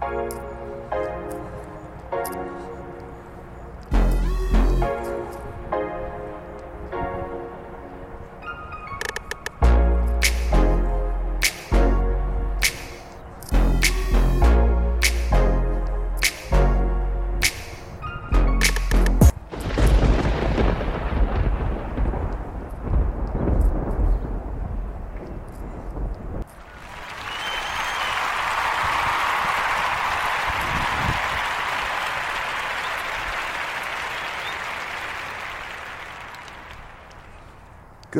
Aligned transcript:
Thank 0.00 0.32
you. 0.32 0.49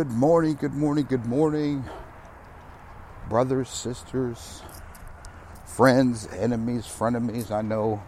Good 0.00 0.12
morning, 0.12 0.54
good 0.54 0.72
morning, 0.72 1.04
good 1.06 1.26
morning, 1.26 1.84
brothers, 3.28 3.68
sisters, 3.68 4.62
friends, 5.66 6.26
enemies, 6.28 6.86
frenemies. 6.86 7.50
I 7.50 7.60
know 7.60 8.02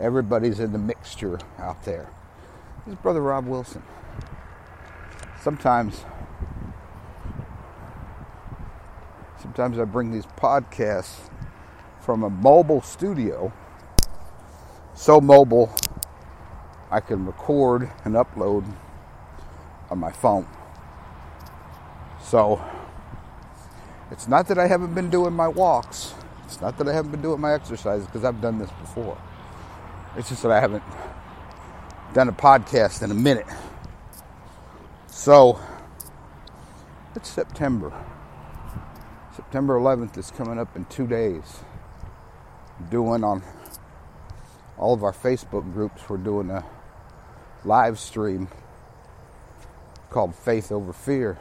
everybody's 0.00 0.58
in 0.58 0.72
the 0.72 0.80
mixture 0.80 1.38
out 1.60 1.84
there. 1.84 2.10
This 2.84 2.94
is 2.94 3.00
Brother 3.00 3.20
Rob 3.20 3.46
Wilson. 3.46 3.84
Sometimes, 5.40 6.04
sometimes 9.40 9.78
I 9.78 9.84
bring 9.84 10.10
these 10.10 10.26
podcasts 10.26 11.30
from 12.00 12.24
a 12.24 12.30
mobile 12.30 12.82
studio, 12.82 13.52
so 14.96 15.20
mobile 15.20 15.72
I 16.90 16.98
can 16.98 17.24
record 17.24 17.92
and 18.04 18.16
upload 18.16 18.64
on 19.88 19.98
my 19.98 20.10
phone. 20.10 20.48
So 22.32 22.64
it's 24.10 24.26
not 24.26 24.48
that 24.48 24.58
I 24.58 24.66
haven't 24.66 24.94
been 24.94 25.10
doing 25.10 25.34
my 25.34 25.48
walks. 25.48 26.14
It's 26.46 26.62
not 26.62 26.78
that 26.78 26.88
I 26.88 26.94
haven't 26.94 27.10
been 27.10 27.20
doing 27.20 27.42
my 27.42 27.52
exercises 27.52 28.06
because 28.06 28.24
I've 28.24 28.40
done 28.40 28.58
this 28.58 28.70
before. 28.80 29.18
It's 30.16 30.30
just 30.30 30.42
that 30.42 30.50
I 30.50 30.58
haven't 30.58 30.82
done 32.14 32.30
a 32.30 32.32
podcast 32.32 33.02
in 33.02 33.10
a 33.10 33.14
minute. 33.14 33.44
So 35.08 35.60
it's 37.14 37.28
September. 37.28 37.92
September 39.36 39.78
11th 39.78 40.16
is 40.16 40.30
coming 40.30 40.58
up 40.58 40.74
in 40.74 40.86
two 40.86 41.06
days. 41.06 41.58
doing 42.88 43.24
on 43.24 43.42
all 44.78 44.94
of 44.94 45.04
our 45.04 45.12
Facebook 45.12 45.70
groups, 45.74 46.08
we're 46.08 46.16
doing 46.16 46.48
a 46.48 46.64
live 47.66 47.98
stream 47.98 48.48
called 50.08 50.34
Faith 50.34 50.72
Over 50.72 50.94
Fear. 50.94 51.36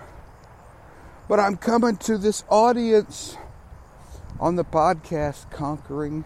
But 1.31 1.39
I'm 1.39 1.55
coming 1.55 1.95
to 1.95 2.17
this 2.17 2.43
audience 2.49 3.37
on 4.37 4.57
the 4.57 4.65
podcast 4.65 5.49
Conquering 5.49 6.25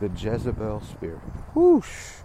the 0.00 0.08
Jezebel 0.08 0.80
Spirit. 0.82 1.18
Whoosh. 1.56 2.20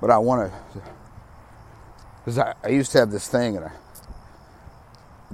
But 0.00 0.10
I 0.10 0.18
want 0.18 0.52
to, 0.52 0.82
because 2.18 2.36
I, 2.36 2.54
I 2.64 2.70
used 2.70 2.90
to 2.90 2.98
have 2.98 3.12
this 3.12 3.28
thing 3.28 3.56
and 3.56 3.66
I 3.66 3.70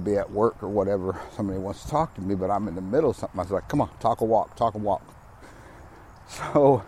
be 0.03 0.15
at 0.15 0.29
work 0.29 0.61
or 0.61 0.69
whatever, 0.69 1.19
somebody 1.35 1.57
wants 1.57 1.81
to 1.85 1.89
talk 1.89 2.13
to 2.13 2.21
me, 2.21 2.35
but 2.35 2.51
I'm 2.51 2.67
in 2.67 2.75
the 2.75 2.81
middle 2.81 3.09
of 3.09 3.15
something. 3.15 3.39
I 3.39 3.41
was 3.41 3.51
like, 3.51 3.67
come 3.67 3.81
on, 3.81 3.89
talk 3.99 4.21
a 4.21 4.25
walk, 4.25 4.55
talk 4.55 4.75
a 4.75 4.77
walk. 4.77 5.01
So, 6.27 6.83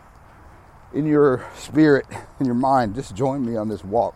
in 0.94 1.08
your 1.08 1.44
spirit, 1.56 2.06
in 2.40 2.46
your 2.46 2.54
mind, 2.54 2.94
just 2.94 3.16
join 3.16 3.44
me 3.44 3.56
on 3.56 3.70
this 3.70 3.84
walk. 3.84 4.14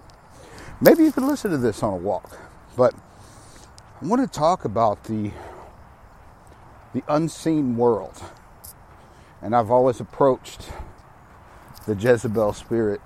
Maybe 0.82 1.04
you 1.04 1.12
could 1.14 1.24
listen 1.24 1.52
to 1.52 1.58
this 1.58 1.82
on 1.84 1.94
a 1.94 1.98
walk, 1.98 2.38
but 2.76 2.94
I 4.02 4.06
want 4.06 4.22
to 4.22 4.40
talk 4.40 4.66
about 4.66 5.06
the 5.06 5.32
the 6.94 7.04
unseen 7.08 7.78
world. 7.78 8.22
And 9.42 9.56
I've 9.56 9.72
always 9.72 10.00
approached 10.00 10.70
the 11.86 11.96
Jezebel 11.96 12.54
spirit, 12.54 13.02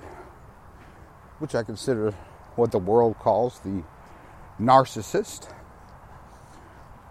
which 1.39 1.55
I 1.55 1.63
consider 1.63 2.11
what 2.55 2.71
the 2.71 2.79
world 2.79 3.17
calls 3.19 3.59
the 3.59 3.83
narcissist 4.59 5.51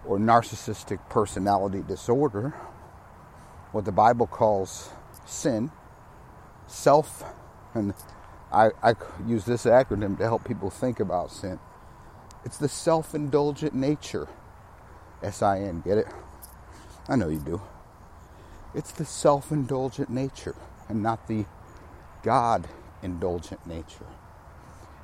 or 0.05 0.17
narcissistic 0.17 0.99
personality 1.09 1.83
disorder, 1.87 2.49
what 3.71 3.85
the 3.85 3.91
Bible 3.91 4.27
calls 4.27 4.89
sin, 5.25 5.71
self, 6.67 7.23
and 7.73 7.93
I, 8.51 8.71
I 8.83 8.95
use 9.27 9.45
this 9.45 9.65
acronym 9.65 10.17
to 10.19 10.23
help 10.23 10.45
people 10.45 10.69
think 10.69 10.99
about 10.99 11.31
sin. 11.31 11.59
It's 12.45 12.57
the 12.57 12.69
self 12.69 13.15
indulgent 13.15 13.73
nature. 13.75 14.27
S 15.23 15.41
I 15.43 15.59
N, 15.59 15.81
get 15.85 15.97
it? 15.99 16.07
I 17.07 17.15
know 17.15 17.29
you 17.29 17.39
do. 17.39 17.61
It's 18.75 18.91
the 18.91 19.05
self 19.05 19.51
indulgent 19.51 20.09
nature 20.09 20.55
and 20.89 21.03
not 21.03 21.27
the 21.27 21.45
God 22.23 22.67
indulgent 23.03 23.65
nature. 23.67 24.05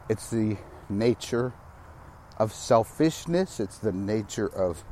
It's 0.09 0.29
the 0.29 0.57
nature 0.89 1.53
of 2.37 2.53
selfishness, 2.53 3.59
it's 3.59 3.79
the 3.79 3.91
nature 3.93 4.47
of 4.47 4.83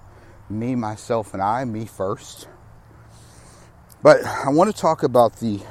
me, 0.50 0.76
myself, 0.76 1.34
and 1.34 1.42
I, 1.44 1.66
me 1.66 1.86
first. 1.86 2.48
But 4.04 4.26
I 4.26 4.50
want 4.50 4.74
to 4.74 4.80
talk 4.82 5.04
about 5.04 5.38
the 5.38 5.62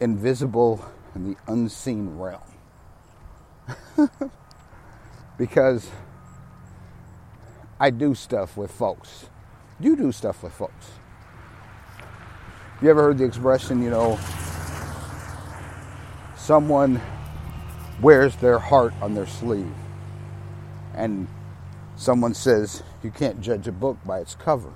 invisible 0.00 0.84
and 1.18 1.34
the 1.34 1.52
unseen 1.52 2.16
realm. 2.16 2.40
because 5.38 5.90
I 7.80 7.90
do 7.90 8.14
stuff 8.14 8.56
with 8.56 8.70
folks. 8.70 9.26
You 9.80 9.96
do 9.96 10.12
stuff 10.12 10.44
with 10.44 10.52
folks. 10.52 10.86
You 12.80 12.90
ever 12.90 13.02
heard 13.02 13.18
the 13.18 13.24
expression, 13.24 13.82
you 13.82 13.90
know, 13.90 14.16
someone 16.36 17.00
wears 18.00 18.36
their 18.36 18.60
heart 18.60 18.94
on 19.02 19.14
their 19.14 19.26
sleeve? 19.26 19.74
And 20.94 21.26
someone 21.96 22.32
says, 22.32 22.84
you 23.02 23.10
can't 23.10 23.40
judge 23.40 23.66
a 23.66 23.72
book 23.72 23.96
by 24.06 24.20
its 24.20 24.36
cover. 24.36 24.72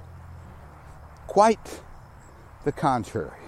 Quite 1.29 1.83
the 2.65 2.73
contrary 2.73 3.39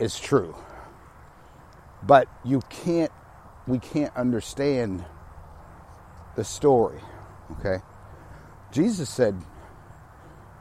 is 0.00 0.18
true. 0.18 0.56
But 2.06 2.28
you 2.44 2.60
can't, 2.68 3.12
we 3.66 3.78
can't 3.78 4.14
understand 4.16 5.04
the 6.36 6.44
story, 6.44 7.00
okay? 7.52 7.82
Jesus 8.70 9.08
said, 9.10 9.36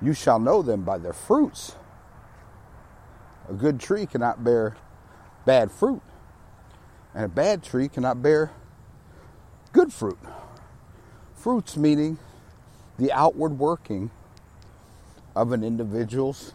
You 0.02 0.14
shall 0.14 0.40
know 0.40 0.62
them 0.62 0.84
by 0.84 0.98
their 0.98 1.14
fruits. 1.14 1.75
A 3.50 3.54
good 3.54 3.80
tree 3.80 4.08
cannot 4.08 4.44
bear 4.44 4.75
bad 5.46 5.72
fruit, 5.72 6.02
and 7.14 7.25
a 7.25 7.30
bad 7.30 7.64
tree 7.64 7.88
cannot 7.90 8.24
bear 8.24 8.52
good 9.72 9.94
fruit. 9.94 10.18
Fruits 11.36 11.78
meaning 11.78 12.18
the 12.98 13.12
outward 13.12 13.60
working 13.60 14.10
of 15.36 15.52
an 15.52 15.64
individual's 15.64 16.54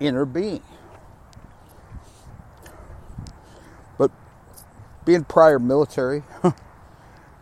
inner 0.00 0.26
being. 0.26 0.62
Being 5.06 5.24
prior 5.24 5.60
military, 5.60 6.24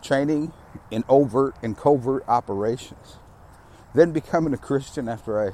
training 0.03 0.53
in 0.91 1.03
overt 1.09 1.55
and 1.63 1.77
covert 1.77 2.25
operations, 2.29 3.17
then 3.95 4.11
becoming 4.13 4.53
a 4.53 4.57
Christian 4.57 5.09
after 5.09 5.41
I 5.49 5.53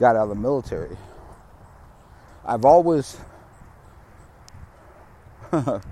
got 0.00 0.16
out 0.16 0.24
of 0.24 0.30
the 0.30 0.36
military, 0.36 0.96
I've 2.46 2.64
always, 2.64 3.16
while 5.50 5.82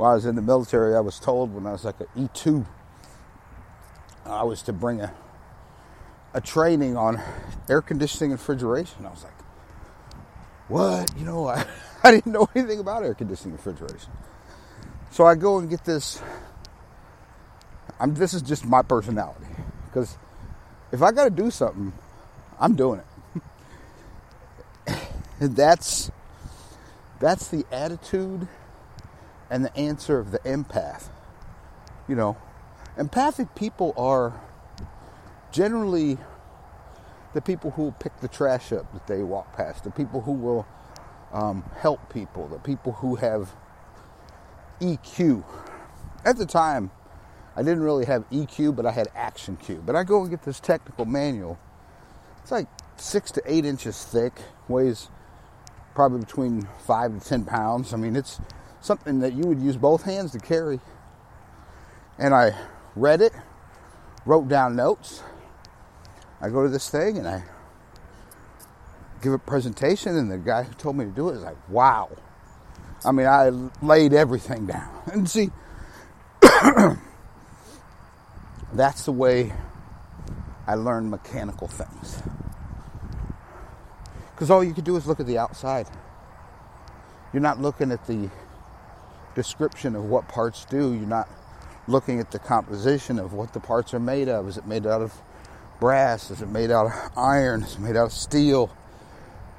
I 0.00 0.14
was 0.14 0.26
in 0.26 0.36
the 0.36 0.42
military, 0.42 0.96
I 0.96 1.00
was 1.00 1.20
told 1.20 1.54
when 1.54 1.66
I 1.66 1.72
was 1.72 1.84
like 1.84 2.00
an 2.00 2.08
E2, 2.16 2.66
I 4.26 4.44
was 4.44 4.62
to 4.62 4.72
bring 4.72 5.00
a 5.02 5.12
a 6.34 6.40
training 6.40 6.96
on 6.96 7.20
air 7.68 7.82
conditioning 7.82 8.32
and 8.32 8.40
refrigeration. 8.40 9.06
I 9.06 9.10
was 9.10 9.24
like, 9.24 9.34
what? 10.68 11.12
You 11.18 11.24
know, 11.24 11.48
I, 11.48 11.66
I 12.04 12.10
didn't 12.12 12.32
know 12.32 12.48
anything 12.54 12.80
about 12.80 13.04
air 13.04 13.14
conditioning 13.14 13.56
and 13.56 13.66
refrigeration. 13.66 14.10
So 15.10 15.26
I 15.26 15.34
go 15.34 15.58
and 15.58 15.68
get 15.68 15.84
this. 15.84 16.22
I'm, 17.98 18.14
this 18.14 18.32
is 18.32 18.42
just 18.42 18.64
my 18.64 18.82
personality. 18.82 19.46
Because 19.86 20.16
if 20.92 21.02
I 21.02 21.12
got 21.12 21.24
to 21.24 21.30
do 21.30 21.50
something, 21.50 21.92
I'm 22.58 22.76
doing 22.76 23.00
it. 24.86 25.02
that's, 25.40 26.10
that's 27.18 27.48
the 27.48 27.64
attitude 27.72 28.46
and 29.50 29.64
the 29.64 29.76
answer 29.76 30.18
of 30.18 30.30
the 30.30 30.38
empath. 30.40 31.08
You 32.08 32.14
know, 32.14 32.36
empathic 32.96 33.54
people 33.54 33.92
are 33.96 34.40
generally 35.50 36.18
the 37.34 37.40
people 37.40 37.72
who 37.72 37.92
pick 37.98 38.18
the 38.20 38.28
trash 38.28 38.72
up 38.72 38.92
that 38.92 39.06
they 39.06 39.22
walk 39.22 39.56
past, 39.56 39.84
the 39.84 39.90
people 39.90 40.22
who 40.22 40.32
will 40.32 40.66
um, 41.32 41.64
help 41.78 42.12
people, 42.12 42.48
the 42.48 42.58
people 42.58 42.92
who 42.92 43.16
have 43.16 43.54
EQ. 44.80 45.44
At 46.24 46.36
the 46.36 46.46
time, 46.46 46.90
I 47.56 47.62
didn't 47.62 47.82
really 47.82 48.06
have 48.06 48.28
EQ, 48.30 48.74
but 48.76 48.86
I 48.86 48.92
had 48.92 49.08
Action 49.14 49.56
Q. 49.56 49.82
But 49.84 49.96
I 49.96 50.04
go 50.04 50.20
and 50.22 50.30
get 50.30 50.42
this 50.42 50.60
technical 50.60 51.04
manual. 51.04 51.58
It's 52.42 52.50
like 52.50 52.68
six 52.96 53.30
to 53.32 53.42
eight 53.46 53.64
inches 53.64 54.04
thick, 54.04 54.32
weighs 54.68 55.08
probably 55.94 56.20
between 56.20 56.68
five 56.86 57.18
to 57.18 57.28
ten 57.28 57.44
pounds. 57.44 57.92
I 57.92 57.96
mean, 57.96 58.16
it's 58.16 58.40
something 58.80 59.20
that 59.20 59.34
you 59.34 59.44
would 59.44 59.60
use 59.60 59.76
both 59.76 60.02
hands 60.02 60.32
to 60.32 60.38
carry. 60.38 60.80
And 62.18 62.34
I 62.34 62.54
read 62.96 63.20
it, 63.20 63.32
wrote 64.24 64.48
down 64.48 64.76
notes, 64.76 65.22
I 66.40 66.48
go 66.48 66.62
to 66.62 66.68
this 66.68 66.88
thing 66.88 67.18
and 67.18 67.28
I 67.28 67.44
give 69.22 69.32
a 69.32 69.38
presentation, 69.38 70.16
and 70.16 70.30
the 70.30 70.38
guy 70.38 70.62
who 70.62 70.72
told 70.74 70.96
me 70.96 71.04
to 71.04 71.10
do 71.10 71.28
it 71.28 71.36
is 71.36 71.42
like, 71.42 71.68
wow. 71.68 72.08
I 73.04 73.12
mean, 73.12 73.26
I 73.26 73.50
laid 73.82 74.12
everything 74.12 74.66
down. 74.66 74.88
And 75.12 75.28
see, 75.28 75.50
that's 78.72 79.04
the 79.04 79.12
way 79.12 79.52
I 80.66 80.74
learned 80.74 81.10
mechanical 81.10 81.66
things. 81.66 82.22
Because 84.32 84.50
all 84.50 84.62
you 84.62 84.72
can 84.72 84.84
do 84.84 84.96
is 84.96 85.06
look 85.06 85.18
at 85.18 85.26
the 85.26 85.38
outside. 85.38 85.88
You're 87.32 87.42
not 87.42 87.60
looking 87.60 87.90
at 87.90 88.06
the 88.06 88.30
description 89.34 89.96
of 89.96 90.04
what 90.04 90.28
parts 90.28 90.64
do. 90.64 90.92
You're 90.94 91.08
not 91.08 91.28
looking 91.88 92.20
at 92.20 92.30
the 92.30 92.38
composition 92.38 93.18
of 93.18 93.32
what 93.32 93.52
the 93.52 93.60
parts 93.60 93.94
are 93.94 94.00
made 94.00 94.28
of. 94.28 94.48
Is 94.48 94.56
it 94.56 94.66
made 94.66 94.86
out 94.86 95.02
of 95.02 95.12
brass? 95.80 96.30
Is 96.30 96.42
it 96.42 96.48
made 96.48 96.70
out 96.70 96.86
of 96.86 96.92
iron? 97.16 97.62
Is 97.62 97.74
it 97.74 97.80
made 97.80 97.96
out 97.96 98.06
of 98.06 98.12
steel? 98.12 98.70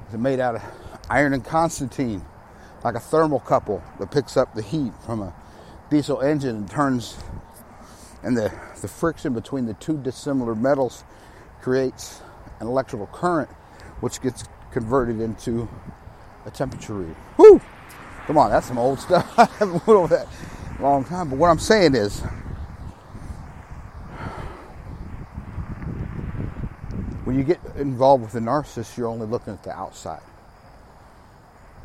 Is 0.07 0.13
it 0.13 0.19
made 0.19 0.39
out 0.39 0.55
of 0.55 0.63
iron 1.09 1.33
and 1.33 1.43
constantan? 1.43 2.21
Like 2.83 2.95
a 2.95 2.99
thermocouple 2.99 3.81
that 3.99 4.11
picks 4.11 4.37
up 4.37 4.53
the 4.55 4.61
heat 4.61 4.91
from 5.05 5.21
a 5.21 5.33
diesel 5.89 6.21
engine 6.21 6.55
and 6.55 6.69
turns, 6.69 7.17
and 8.23 8.35
the, 8.35 8.51
the 8.81 8.87
friction 8.87 9.33
between 9.33 9.65
the 9.65 9.73
two 9.75 9.97
dissimilar 9.97 10.55
metals 10.55 11.03
creates 11.61 12.21
an 12.59 12.67
electrical 12.67 13.07
current, 13.07 13.49
which 13.99 14.21
gets 14.21 14.45
converted 14.71 15.19
into 15.19 15.69
a 16.45 16.51
temperature 16.51 16.93
read. 16.93 17.15
Whoo! 17.37 17.61
Come 18.25 18.37
on, 18.37 18.49
that's 18.49 18.67
some 18.67 18.77
old 18.77 18.99
stuff. 18.99 19.31
I 19.37 19.45
haven't 19.45 19.85
went 19.85 19.89
over 19.89 20.15
that 20.15 20.27
a 20.79 20.81
long 20.81 21.03
time. 21.03 21.29
But 21.29 21.37
what 21.37 21.49
I'm 21.49 21.59
saying 21.59 21.95
is, 21.95 22.23
When 27.31 27.37
you 27.37 27.45
get 27.45 27.61
involved 27.77 28.23
with 28.23 28.35
a 28.35 28.39
narcissist, 28.39 28.97
you're 28.97 29.07
only 29.07 29.25
looking 29.25 29.53
at 29.53 29.63
the 29.63 29.71
outside. 29.71 30.19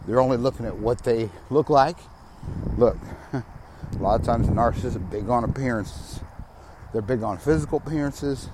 They're 0.06 0.20
only 0.20 0.36
looking 0.36 0.66
at 0.66 0.76
what 0.76 0.98
they 1.02 1.30
look 1.50 1.68
like. 1.68 1.96
Look, 2.78 2.96
a 3.32 3.42
lot 3.98 4.20
of 4.20 4.26
times 4.26 4.46
narcissists 4.48 4.96
are 4.96 5.00
big 5.00 5.28
on 5.28 5.44
appearances. 5.44 6.20
They're 6.92 7.02
big 7.02 7.22
on 7.22 7.38
physical 7.38 7.82
appearances. 7.84 8.48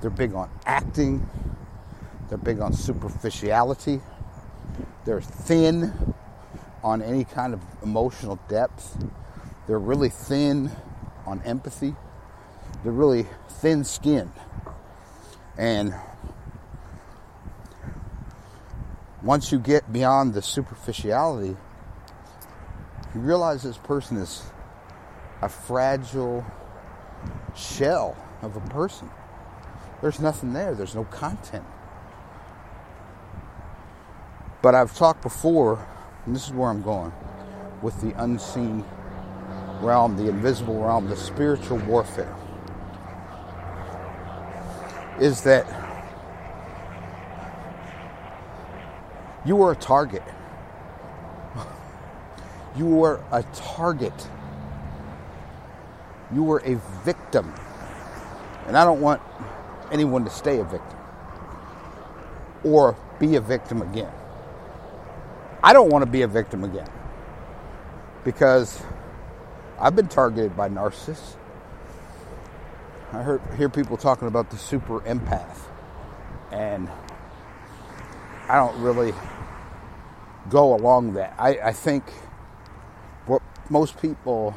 They're 0.00 0.10
big 0.10 0.34
on 0.34 0.50
acting. 0.64 1.28
They're 2.28 2.38
big 2.38 2.60
on 2.60 2.72
superficiality. 2.72 4.00
They're 5.04 5.20
thin 5.20 6.14
on 6.82 7.02
any 7.02 7.24
kind 7.24 7.52
of 7.52 7.60
emotional 7.82 8.38
depth. 8.48 8.96
They're 9.66 9.78
really 9.78 10.08
thin 10.08 10.70
on 11.26 11.42
empathy. 11.42 11.94
They're 12.82 12.92
really 12.92 13.26
thin 13.48 13.84
skinned. 13.84 14.32
And 15.58 15.94
once 19.22 19.52
you 19.52 19.58
get 19.58 19.92
beyond 19.92 20.34
the 20.34 20.42
superficiality, 20.42 21.56
you 23.14 23.20
realize 23.20 23.62
this 23.62 23.76
person 23.76 24.16
is 24.16 24.42
a 25.42 25.48
fragile 25.48 26.44
shell 27.54 28.16
of 28.42 28.56
a 28.56 28.60
person. 28.60 29.10
There's 30.00 30.20
nothing 30.20 30.52
there, 30.52 30.74
there's 30.74 30.94
no 30.94 31.04
content. 31.04 31.64
But 34.62 34.74
I've 34.74 34.94
talked 34.96 35.22
before, 35.22 35.86
and 36.24 36.34
this 36.34 36.46
is 36.46 36.52
where 36.52 36.68
I'm 36.68 36.82
going, 36.82 37.12
with 37.82 38.00
the 38.00 38.12
unseen 38.22 38.84
realm, 39.80 40.16
the 40.16 40.28
invisible 40.28 40.82
realm, 40.82 41.08
the 41.08 41.16
spiritual 41.16 41.78
warfare, 41.78 42.34
is 45.18 45.42
that 45.42 45.66
You 49.50 49.56
were 49.56 49.72
a 49.72 49.74
target. 49.74 50.22
You 52.76 52.86
were 52.86 53.20
a 53.32 53.42
target. 53.52 54.14
You 56.32 56.44
were 56.44 56.62
a 56.64 56.76
victim. 57.04 57.52
And 58.68 58.76
I 58.76 58.84
don't 58.84 59.00
want 59.00 59.20
anyone 59.90 60.22
to 60.22 60.30
stay 60.30 60.60
a 60.60 60.62
victim 60.62 61.00
or 62.62 62.96
be 63.18 63.34
a 63.34 63.40
victim 63.40 63.82
again. 63.82 64.12
I 65.64 65.72
don't 65.72 65.90
want 65.90 66.04
to 66.04 66.10
be 66.12 66.22
a 66.22 66.28
victim 66.28 66.62
again 66.62 66.88
because 68.22 68.80
I've 69.80 69.96
been 69.96 70.06
targeted 70.06 70.56
by 70.56 70.68
narcissists. 70.68 71.34
I 73.12 73.38
hear 73.56 73.68
people 73.68 73.96
talking 73.96 74.28
about 74.28 74.50
the 74.50 74.56
super 74.56 75.00
empath 75.00 75.58
and 76.52 76.88
I 78.48 78.54
don't 78.54 78.80
really 78.80 79.12
go 80.50 80.74
along 80.74 81.14
that. 81.14 81.34
I, 81.38 81.58
I 81.60 81.72
think 81.72 82.04
what 83.26 83.40
most 83.70 84.00
people 84.02 84.54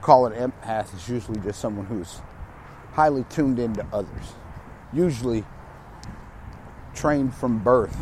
call 0.00 0.26
an 0.26 0.32
empath 0.32 0.94
is 0.96 1.08
usually 1.08 1.38
just 1.40 1.60
someone 1.60 1.86
who's 1.86 2.20
highly 2.92 3.24
tuned 3.24 3.58
into 3.58 3.86
others. 3.92 4.32
Usually 4.92 5.44
trained 6.94 7.32
from 7.34 7.58
birth, 7.58 7.96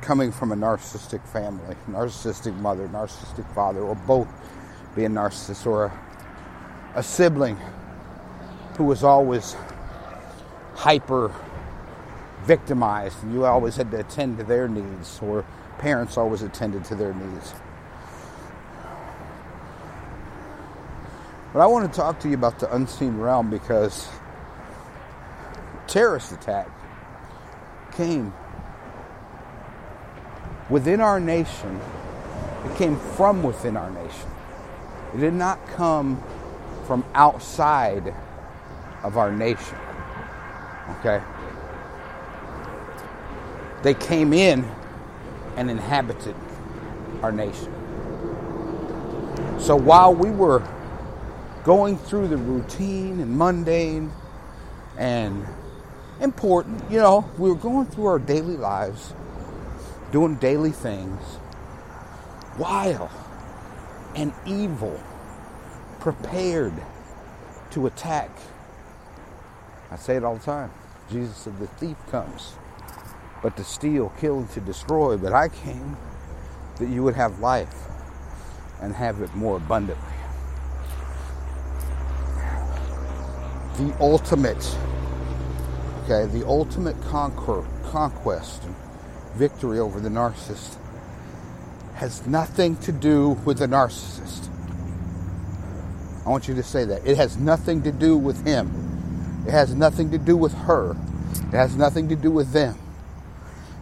coming 0.00 0.32
from 0.32 0.52
a 0.52 0.56
narcissistic 0.56 1.26
family, 1.26 1.76
narcissistic 1.90 2.56
mother, 2.60 2.88
narcissistic 2.88 3.52
father, 3.54 3.80
or 3.80 3.94
both 3.94 4.28
being 4.94 5.10
narcissists, 5.10 5.66
or 5.66 5.86
a, 5.86 5.92
a 6.94 7.02
sibling 7.02 7.58
who 8.76 8.84
was 8.84 9.04
always 9.04 9.56
hyper 10.74 11.34
victimized 12.44 13.22
and 13.22 13.32
you 13.32 13.44
always 13.44 13.76
had 13.76 13.90
to 13.90 14.00
attend 14.00 14.38
to 14.38 14.44
their 14.44 14.68
needs, 14.68 15.20
or 15.22 15.44
parents 15.78 16.16
always 16.16 16.42
attended 16.42 16.84
to 16.86 16.94
their 16.94 17.14
needs. 17.14 17.54
But 21.52 21.60
I 21.60 21.66
want 21.66 21.90
to 21.90 21.96
talk 21.96 22.20
to 22.20 22.28
you 22.28 22.34
about 22.34 22.58
the 22.58 22.74
unseen 22.74 23.18
realm 23.18 23.50
because 23.50 24.08
terrorist 25.86 26.32
attack 26.32 26.68
came 27.92 28.32
within 30.68 31.00
our 31.00 31.18
nation. 31.18 31.80
It 32.64 32.76
came 32.76 32.96
from 32.96 33.42
within 33.42 33.76
our 33.76 33.90
nation. 33.90 34.30
It 35.14 35.20
did 35.20 35.34
not 35.34 35.66
come 35.68 36.22
from 36.86 37.04
outside 37.14 38.14
of 39.02 39.16
our 39.16 39.32
nation. 39.32 39.78
Okay? 40.98 41.22
They 43.82 43.94
came 43.94 44.32
in 44.32 44.64
and 45.56 45.70
inhabited 45.70 46.34
our 47.22 47.32
nation. 47.32 47.72
So 49.58 49.76
while 49.76 50.14
we 50.14 50.30
were 50.30 50.62
going 51.64 51.98
through 51.98 52.28
the 52.28 52.36
routine 52.36 53.20
and 53.20 53.36
mundane 53.36 54.10
and 54.96 55.46
important, 56.20 56.90
you 56.90 56.98
know, 56.98 57.28
we 57.38 57.50
were 57.50 57.56
going 57.56 57.86
through 57.86 58.06
our 58.06 58.18
daily 58.18 58.56
lives, 58.56 59.12
doing 60.12 60.36
daily 60.36 60.72
things, 60.72 61.20
while 62.56 63.10
an 64.16 64.32
evil, 64.46 65.00
prepared, 66.00 66.72
to 67.70 67.86
attack. 67.86 68.30
I 69.90 69.96
say 69.96 70.16
it 70.16 70.24
all 70.24 70.36
the 70.36 70.44
time. 70.44 70.70
Jesus 71.10 71.36
said, 71.36 71.58
The 71.58 71.66
thief 71.66 71.96
comes, 72.10 72.54
but 73.42 73.56
to 73.56 73.64
steal, 73.64 74.12
kill, 74.20 74.46
to 74.46 74.60
destroy. 74.60 75.16
But 75.16 75.32
I 75.32 75.48
came 75.48 75.96
that 76.78 76.88
you 76.88 77.02
would 77.02 77.14
have 77.14 77.40
life 77.40 77.74
and 78.80 78.94
have 78.94 79.20
it 79.20 79.34
more 79.34 79.56
abundantly. 79.56 80.04
The 83.76 83.96
ultimate, 84.00 84.76
okay, 86.04 86.26
the 86.32 86.44
ultimate 86.46 87.00
conquer, 87.02 87.64
conquest 87.84 88.64
and 88.64 88.74
victory 89.34 89.78
over 89.78 90.00
the 90.00 90.08
narcissist 90.08 90.76
has 91.94 92.26
nothing 92.26 92.76
to 92.76 92.92
do 92.92 93.30
with 93.44 93.58
the 93.58 93.66
narcissist. 93.66 94.48
I 96.24 96.30
want 96.30 96.46
you 96.46 96.54
to 96.54 96.62
say 96.62 96.84
that. 96.84 97.06
It 97.06 97.16
has 97.16 97.36
nothing 97.36 97.82
to 97.82 97.92
do 97.92 98.16
with 98.16 98.44
him. 98.44 99.44
It 99.46 99.50
has 99.50 99.74
nothing 99.74 100.10
to 100.10 100.18
do 100.18 100.36
with 100.36 100.52
her. 100.52 100.96
It 101.32 101.56
has 101.56 101.74
nothing 101.74 102.08
to 102.08 102.16
do 102.16 102.30
with 102.30 102.52
them. 102.52 102.76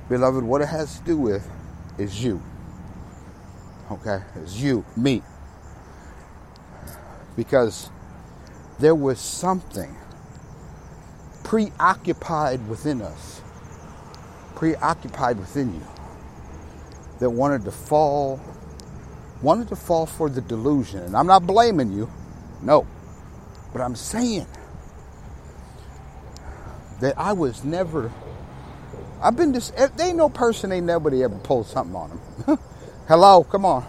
Beloved, 0.08 0.44
what 0.44 0.62
it 0.62 0.68
has 0.68 0.98
to 0.98 1.04
do 1.04 1.16
with 1.16 1.48
is 1.98 2.22
you. 2.22 2.42
Okay? 3.90 4.20
It's 4.36 4.56
you, 4.56 4.84
me. 4.96 5.22
Because 7.36 7.90
there 8.78 8.94
was 8.94 9.20
something 9.20 9.94
preoccupied 11.44 12.66
within 12.68 13.02
us, 13.02 13.40
preoccupied 14.54 15.38
within 15.38 15.75
you, 15.75 15.86
that 17.20 17.30
wanted 17.30 17.64
to 17.64 17.70
fall, 17.70 18.40
wanted 19.42 19.68
to 19.68 19.76
fall 19.76 20.06
for 20.06 20.28
the 20.28 20.40
delusion. 20.40 21.00
And 21.00 21.16
I'm 21.16 21.26
not 21.26 21.46
blaming 21.46 21.92
you, 21.92 22.10
no. 22.62 22.86
But 23.72 23.82
I'm 23.82 23.96
saying 23.96 24.46
that 27.00 27.18
I 27.18 27.32
was 27.32 27.64
never, 27.64 28.12
I've 29.23 29.37
been 29.37 29.54
just, 29.54 29.73
eh, 29.76 29.88
there 29.96 30.08
ain't 30.08 30.16
no 30.16 30.28
person, 30.28 30.73
ain't 30.73 30.87
nobody 30.87 31.23
ever 31.25 31.37
pulled 31.37 31.66
something 31.66 31.96
on 31.96 32.11
them. 32.46 32.58
Hello, 33.08 33.44
come 33.44 33.64
on. 33.64 33.87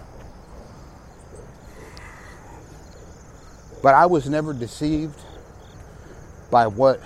But 3.83 3.93
I 3.93 4.05
was 4.05 4.29
never 4.29 4.53
deceived 4.53 5.19
by 6.51 6.67
what 6.67 7.01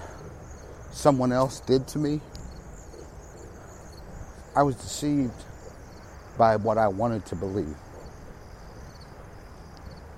someone 0.91 1.31
else 1.31 1.59
did 1.61 1.87
to 1.89 1.99
me. 1.99 2.21
I 4.55 4.63
was 4.63 4.75
deceived 4.75 5.33
by 6.37 6.55
what 6.57 6.77
I 6.77 6.87
wanted 6.87 7.25
to 7.27 7.35
believe. 7.35 7.75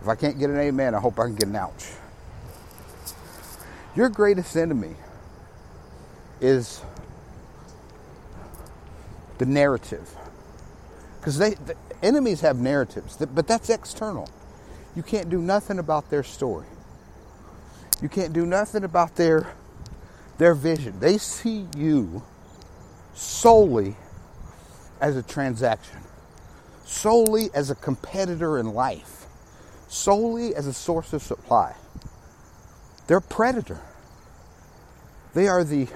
If 0.01 0.07
I 0.07 0.15
can't 0.15 0.37
get 0.37 0.49
an 0.49 0.59
amen, 0.59 0.95
I 0.95 0.99
hope 0.99 1.19
I 1.19 1.23
can 1.25 1.35
get 1.35 1.47
an 1.47 1.55
ouch. 1.55 1.87
Your 3.95 4.09
greatest 4.09 4.55
enemy 4.57 4.95
is 6.41 6.81
the 9.43 9.51
narrative. 9.51 10.09
Because 11.19 11.37
they 11.37 11.51
the 11.51 11.75
enemies 12.01 12.41
have 12.41 12.59
narratives, 12.59 13.17
but 13.17 13.47
that's 13.47 13.69
external. 13.69 14.29
You 14.95 15.03
can't 15.03 15.29
do 15.29 15.39
nothing 15.39 15.79
about 15.79 16.09
their 16.09 16.23
story. 16.23 16.67
You 18.01 18.09
can't 18.09 18.31
do 18.33 18.45
nothing 18.45 18.83
about 18.83 19.15
their 19.15 19.53
their 20.37 20.55
vision. 20.55 20.99
They 20.99 21.17
see 21.17 21.67
you 21.75 22.23
solely 23.13 23.95
as 25.01 25.17
a 25.17 25.23
transaction, 25.23 25.99
solely 26.85 27.49
as 27.53 27.69
a 27.69 27.75
competitor 27.75 28.57
in 28.57 28.73
life, 28.73 29.25
solely 29.89 30.55
as 30.55 30.67
a 30.67 30.73
source 30.73 31.11
of 31.11 31.21
supply. 31.21 31.75
They're 33.07 33.19
predator. 33.19 33.81
They 35.33 35.47
are 35.49 35.65
the 35.65 35.87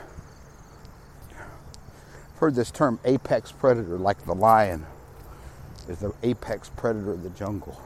heard 2.38 2.56
this 2.56 2.72
term 2.72 3.00
apex 3.06 3.52
predator, 3.52 3.98
like 3.98 4.26
the 4.26 4.36
lion 4.36 4.86
is 5.88 6.00
the 6.00 6.14
apex 6.24 6.70
predator 6.76 7.12
of 7.12 7.24
the 7.24 7.30
jungle. 7.32 7.82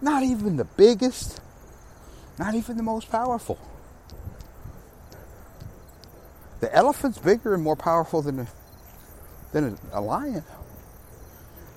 Not 0.00 0.22
even 0.22 0.56
the 0.56 0.64
biggest, 0.64 1.40
not 2.38 2.54
even 2.54 2.76
the 2.76 2.82
most 2.82 3.10
powerful. 3.10 3.58
The 6.60 6.74
elephant's 6.74 7.18
bigger 7.18 7.54
and 7.54 7.62
more 7.62 7.76
powerful 7.76 8.22
than 8.22 8.40
a, 8.40 8.46
than 9.52 9.78
a, 9.92 9.98
a 9.98 10.00
lion. 10.00 10.44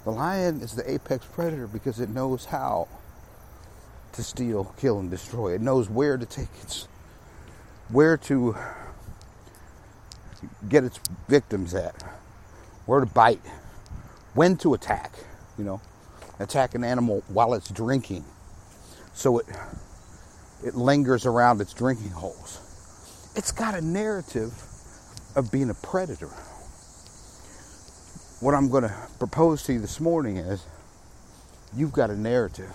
The 0.06 0.12
lion 0.12 0.62
is 0.62 0.74
the 0.74 0.90
apex 0.90 1.26
predator 1.26 1.68
because 1.68 2.00
it 2.00 2.10
knows 2.10 2.46
how 2.46 2.88
to 4.14 4.24
steal, 4.24 4.74
kill, 4.78 5.00
and 5.00 5.10
destroy. 5.10 5.54
It 5.54 5.62
knows 5.62 5.90
where 5.90 6.18
to 6.18 6.26
take 6.26 6.50
its, 6.62 6.88
where 7.90 8.18
to 8.18 8.56
get 10.69 10.84
its 10.84 11.00
victims 11.27 11.74
at, 11.74 12.03
where 12.86 13.00
to 13.00 13.05
bite, 13.05 13.41
when 14.34 14.58
to 14.58 14.74
attack. 14.74 15.13
You 15.58 15.65
know, 15.65 15.81
attack 16.39 16.75
an 16.75 16.84
animal 16.84 17.24
while 17.27 17.53
it's 17.53 17.69
drinking, 17.69 18.24
so 19.13 19.39
it 19.39 19.46
it 20.63 20.75
lingers 20.75 21.25
around 21.25 21.62
its 21.62 21.74
drinking 21.74 22.12
holes. 22.12 23.31
It's 23.36 23.51
got 23.51 23.75
a 23.75 23.81
narrative 23.81 24.53
of 25.36 25.51
being 25.51 25.69
a 25.69 25.74
predator. 25.74 26.29
What 28.39 28.55
I'm 28.55 28.69
going 28.69 28.84
to 28.84 28.93
propose 29.19 29.63
to 29.63 29.74
you 29.74 29.79
this 29.79 30.00
morning 30.00 30.38
is 30.38 30.65
you've 31.75 31.93
got 31.93 32.10
a 32.10 32.15
narrative 32.17 32.72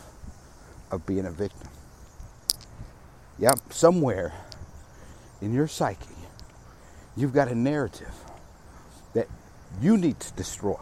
of 0.91 1.07
being 1.07 1.27
a 1.27 1.31
victim. 1.31 1.69
Yep, 3.39 3.59
somewhere 3.71 4.33
in 5.43 5.53
your 5.53 5.69
psyche, 5.69 6.14
you've 7.17 7.33
got 7.33 7.49
a 7.49 7.55
narrative 7.55 8.15
that 9.15 9.29
you 9.81 9.97
need 9.97 10.19
to 10.21 10.33
destroy, 10.35 10.81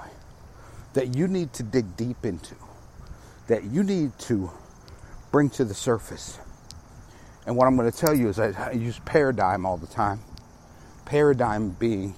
that 0.95 1.17
you 1.17 1.29
need 1.29 1.53
to 1.55 1.63
dig 1.63 1.97
deep 1.97 2.25
into, 2.25 2.55
that 3.49 3.65
you 3.65 3.83
need 3.83 4.19
to 4.19 4.51
bring 5.31 5.51
to 5.51 5.65
the 5.65 5.75
surface. 5.75 6.39
And 7.47 7.57
what 7.57 7.67
I'm 7.67 7.77
going 7.77 7.91
to 7.91 7.97
tell 7.97 8.15
you 8.15 8.29
is 8.29 8.39
I, 8.39 8.53
I 8.69 8.73
use 8.73 8.99
paradigm 9.01 9.67
all 9.67 9.77
the 9.77 9.87
time. 9.87 10.21
Paradigm 11.05 11.71
being 11.71 12.15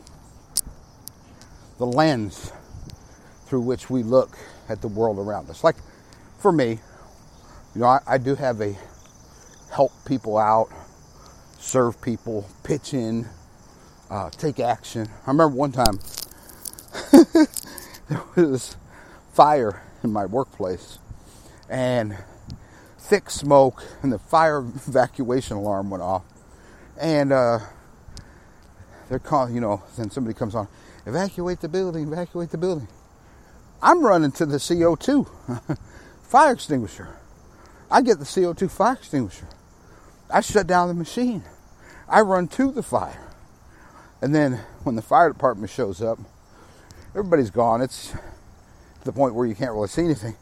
the 1.78 1.86
lens 1.86 2.52
through 3.46 3.62
which 3.62 3.90
we 3.90 4.02
look 4.02 4.38
at 4.68 4.80
the 4.80 4.88
world 4.88 5.18
around 5.18 5.48
us. 5.50 5.64
Like 5.64 5.76
for 6.38 6.52
me, 6.52 6.78
you 7.74 7.80
know, 7.80 7.86
I, 7.86 8.00
I 8.06 8.18
do 8.18 8.34
have 8.34 8.60
a 8.60 8.76
help 9.72 9.92
people 10.06 10.38
out, 10.38 10.68
serve 11.58 12.00
people, 12.00 12.46
pitch 12.62 12.94
in, 12.94 13.26
uh, 14.10 14.30
take 14.30 14.60
action. 14.60 15.08
I 15.26 15.30
remember 15.30 15.56
one 15.56 15.72
time 15.72 15.98
there 17.12 18.24
was 18.36 18.76
fire 19.32 19.82
in 20.02 20.12
my 20.12 20.26
workplace 20.26 20.98
and 21.68 22.16
thick 22.98 23.30
smoke, 23.30 23.82
and 24.02 24.12
the 24.12 24.18
fire 24.18 24.58
evacuation 24.58 25.56
alarm 25.56 25.90
went 25.90 26.02
off. 26.02 26.24
And 27.00 27.32
uh, 27.32 27.58
they're 29.08 29.18
calling, 29.18 29.54
you 29.54 29.60
know, 29.60 29.82
then 29.96 30.10
somebody 30.10 30.34
comes 30.34 30.54
on, 30.54 30.68
evacuate 31.06 31.60
the 31.60 31.68
building, 31.68 32.06
evacuate 32.12 32.50
the 32.50 32.58
building. 32.58 32.88
I'm 33.82 34.04
running 34.04 34.32
to 34.32 34.46
the 34.46 34.56
CO2 34.56 35.78
fire 36.22 36.52
extinguisher. 36.52 37.08
I 37.90 38.00
get 38.00 38.18
the 38.18 38.24
CO2 38.24 38.70
fire 38.70 38.94
extinguisher. 38.94 39.48
I 40.30 40.40
shut 40.40 40.66
down 40.66 40.88
the 40.88 40.94
machine. 40.94 41.44
I 42.08 42.22
run 42.22 42.48
to 42.48 42.72
the 42.72 42.82
fire. 42.82 43.33
And 44.24 44.34
then 44.34 44.54
when 44.84 44.96
the 44.96 45.02
fire 45.02 45.28
department 45.28 45.70
shows 45.70 46.00
up, 46.00 46.18
everybody's 47.10 47.50
gone. 47.50 47.82
It's 47.82 48.08
to 48.08 48.18
the 49.04 49.12
point 49.12 49.34
where 49.34 49.44
you 49.46 49.54
can't 49.54 49.72
really 49.72 49.88
see 49.88 50.02
anything. 50.02 50.34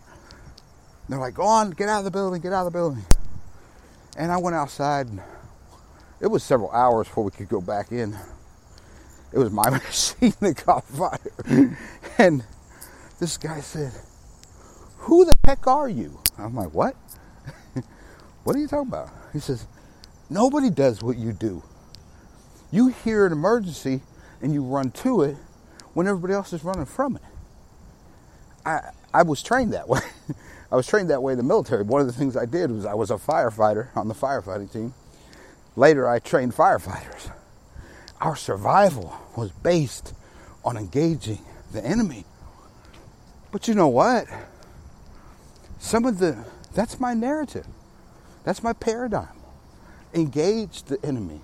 They're 1.08 1.18
like, 1.18 1.34
go 1.34 1.42
on, 1.42 1.72
get 1.72 1.88
out 1.88 1.98
of 1.98 2.04
the 2.04 2.12
building, 2.12 2.40
get 2.40 2.52
out 2.52 2.64
of 2.64 2.72
the 2.72 2.78
building. 2.78 3.04
And 4.16 4.30
I 4.30 4.36
went 4.36 4.54
outside. 4.54 5.08
And 5.08 5.20
it 6.20 6.28
was 6.28 6.44
several 6.44 6.70
hours 6.70 7.08
before 7.08 7.24
we 7.24 7.32
could 7.32 7.48
go 7.48 7.60
back 7.60 7.90
in. 7.90 8.16
It 9.32 9.38
was 9.38 9.50
my 9.50 9.68
machine 9.70 10.32
that 10.38 10.58
caught 10.58 10.84
fire. 10.84 11.76
and 12.18 12.44
this 13.18 13.36
guy 13.36 13.58
said, 13.58 13.90
Who 14.98 15.24
the 15.24 15.34
heck 15.44 15.66
are 15.66 15.88
you? 15.88 16.20
I'm 16.38 16.54
like, 16.54 16.72
What? 16.72 16.94
what 18.44 18.54
are 18.54 18.60
you 18.60 18.68
talking 18.68 18.90
about? 18.90 19.10
He 19.32 19.40
says, 19.40 19.66
Nobody 20.30 20.70
does 20.70 21.02
what 21.02 21.16
you 21.16 21.32
do. 21.32 21.64
You 22.72 22.88
hear 22.88 23.26
an 23.26 23.32
emergency 23.32 24.02
and 24.42 24.52
you 24.52 24.64
run 24.64 24.90
to 24.90 25.22
it 25.22 25.36
when 25.94 26.08
everybody 26.08 26.34
else 26.34 26.52
is 26.52 26.64
running 26.64 26.86
from 26.86 27.16
it. 27.16 27.22
I 28.66 28.90
I 29.14 29.22
was 29.22 29.42
trained 29.42 29.74
that 29.74 29.88
way. 29.90 30.00
I 30.72 30.76
was 30.76 30.86
trained 30.88 31.10
that 31.10 31.22
way 31.22 31.34
in 31.34 31.38
the 31.38 31.44
military. 31.44 31.84
One 31.84 32.00
of 32.00 32.08
the 32.08 32.14
things 32.14 32.36
I 32.36 32.46
did 32.46 32.70
was 32.72 32.86
I 32.86 32.94
was 32.94 33.10
a 33.10 33.16
firefighter 33.16 33.94
on 33.96 34.08
the 34.08 34.14
firefighting 34.14 34.72
team. 34.72 34.94
Later, 35.76 36.08
I 36.08 36.18
trained 36.18 36.54
firefighters. 36.54 37.30
Our 38.20 38.36
survival 38.36 39.18
was 39.36 39.50
based 39.52 40.14
on 40.64 40.76
engaging 40.76 41.40
the 41.72 41.84
enemy. 41.84 42.24
But 43.52 43.68
you 43.68 43.74
know 43.74 43.88
what? 43.88 44.26
Some 45.78 46.04
of 46.04 46.18
the, 46.18 46.44
that's 46.74 47.00
my 47.00 47.14
narrative. 47.14 47.66
That's 48.44 48.62
my 48.62 48.72
paradigm. 48.72 49.28
Engage 50.14 50.84
the 50.84 51.04
enemy, 51.04 51.40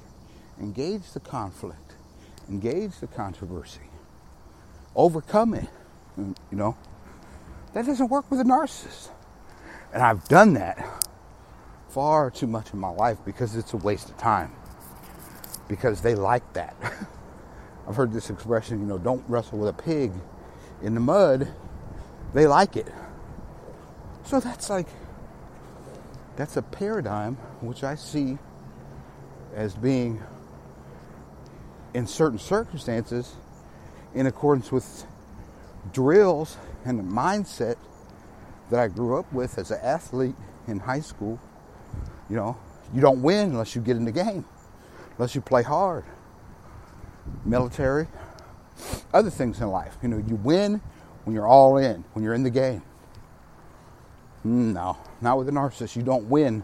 engage 0.60 1.12
the 1.12 1.20
conflict, 1.20 1.94
engage 2.48 2.98
the 3.00 3.06
controversy, 3.06 3.90
overcome 4.94 5.54
it. 5.54 5.68
Mm, 6.18 6.36
you 6.50 6.56
know, 6.56 6.76
that 7.74 7.86
doesn't 7.86 8.08
work 8.08 8.30
with 8.30 8.40
a 8.40 8.44
narcissist. 8.44 9.10
And 9.92 10.02
I've 10.02 10.24
done 10.28 10.54
that 10.54 11.06
far 11.88 12.30
too 12.30 12.46
much 12.46 12.72
in 12.72 12.78
my 12.78 12.90
life 12.90 13.18
because 13.24 13.56
it's 13.56 13.72
a 13.72 13.76
waste 13.76 14.10
of 14.10 14.18
time. 14.18 14.52
Because 15.68 16.00
they 16.00 16.14
like 16.14 16.52
that. 16.54 16.76
I've 17.88 17.96
heard 17.96 18.12
this 18.12 18.30
expression, 18.30 18.80
you 18.80 18.86
know, 18.86 18.98
don't 18.98 19.24
wrestle 19.28 19.58
with 19.58 19.68
a 19.70 19.72
pig 19.72 20.12
in 20.82 20.94
the 20.94 21.00
mud. 21.00 21.48
They 22.34 22.46
like 22.46 22.76
it. 22.76 22.92
So 24.24 24.40
that's 24.40 24.68
like, 24.68 24.86
that's 26.36 26.56
a 26.56 26.62
paradigm 26.62 27.36
which 27.60 27.82
I 27.82 27.94
see 27.94 28.38
as 29.54 29.74
being, 29.74 30.22
in 31.98 32.06
certain 32.06 32.38
circumstances, 32.38 33.34
in 34.14 34.26
accordance 34.26 34.70
with 34.70 35.04
drills 35.92 36.56
and 36.84 36.96
the 36.96 37.02
mindset 37.02 37.74
that 38.70 38.78
I 38.78 38.86
grew 38.86 39.18
up 39.18 39.30
with 39.32 39.58
as 39.58 39.72
an 39.72 39.80
athlete 39.82 40.36
in 40.68 40.78
high 40.78 41.00
school. 41.00 41.40
You 42.30 42.36
know, 42.36 42.56
you 42.94 43.00
don't 43.00 43.20
win 43.20 43.50
unless 43.50 43.74
you 43.74 43.82
get 43.82 43.96
in 43.96 44.04
the 44.04 44.12
game, 44.12 44.44
unless 45.16 45.34
you 45.34 45.40
play 45.40 45.64
hard. 45.64 46.04
Military, 47.44 48.06
other 49.12 49.30
things 49.30 49.60
in 49.60 49.68
life. 49.68 49.96
You 50.00 50.08
know, 50.08 50.18
you 50.18 50.36
win 50.36 50.80
when 51.24 51.34
you're 51.34 51.48
all 51.48 51.78
in, 51.78 52.04
when 52.12 52.24
you're 52.24 52.34
in 52.34 52.44
the 52.44 52.50
game. 52.50 52.82
Mm, 54.46 54.72
no, 54.72 54.96
not 55.20 55.36
with 55.36 55.48
a 55.48 55.52
narcissist. 55.52 55.96
You 55.96 56.02
don't 56.02 56.28
win 56.28 56.62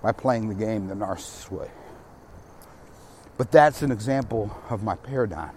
by 0.00 0.12
playing 0.12 0.48
the 0.48 0.54
game 0.54 0.86
the 0.86 0.94
narcissist 0.94 1.50
way. 1.50 1.70
But 3.36 3.50
that's 3.50 3.82
an 3.82 3.90
example 3.90 4.56
of 4.70 4.82
my 4.82 4.96
paradigm. 4.96 5.54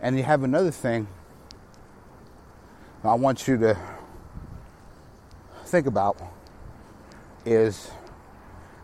And 0.00 0.16
you 0.16 0.24
have 0.24 0.42
another 0.42 0.70
thing 0.70 1.06
I 3.04 3.14
want 3.14 3.48
you 3.48 3.56
to 3.58 3.78
think 5.66 5.86
about 5.86 6.18
is, 7.46 7.90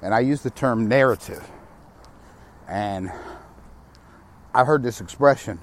and 0.00 0.14
I 0.14 0.20
use 0.20 0.42
the 0.42 0.50
term 0.50 0.88
narrative, 0.88 1.46
and 2.68 3.10
I 4.54 4.64
heard 4.64 4.82
this 4.82 5.00
expression 5.00 5.58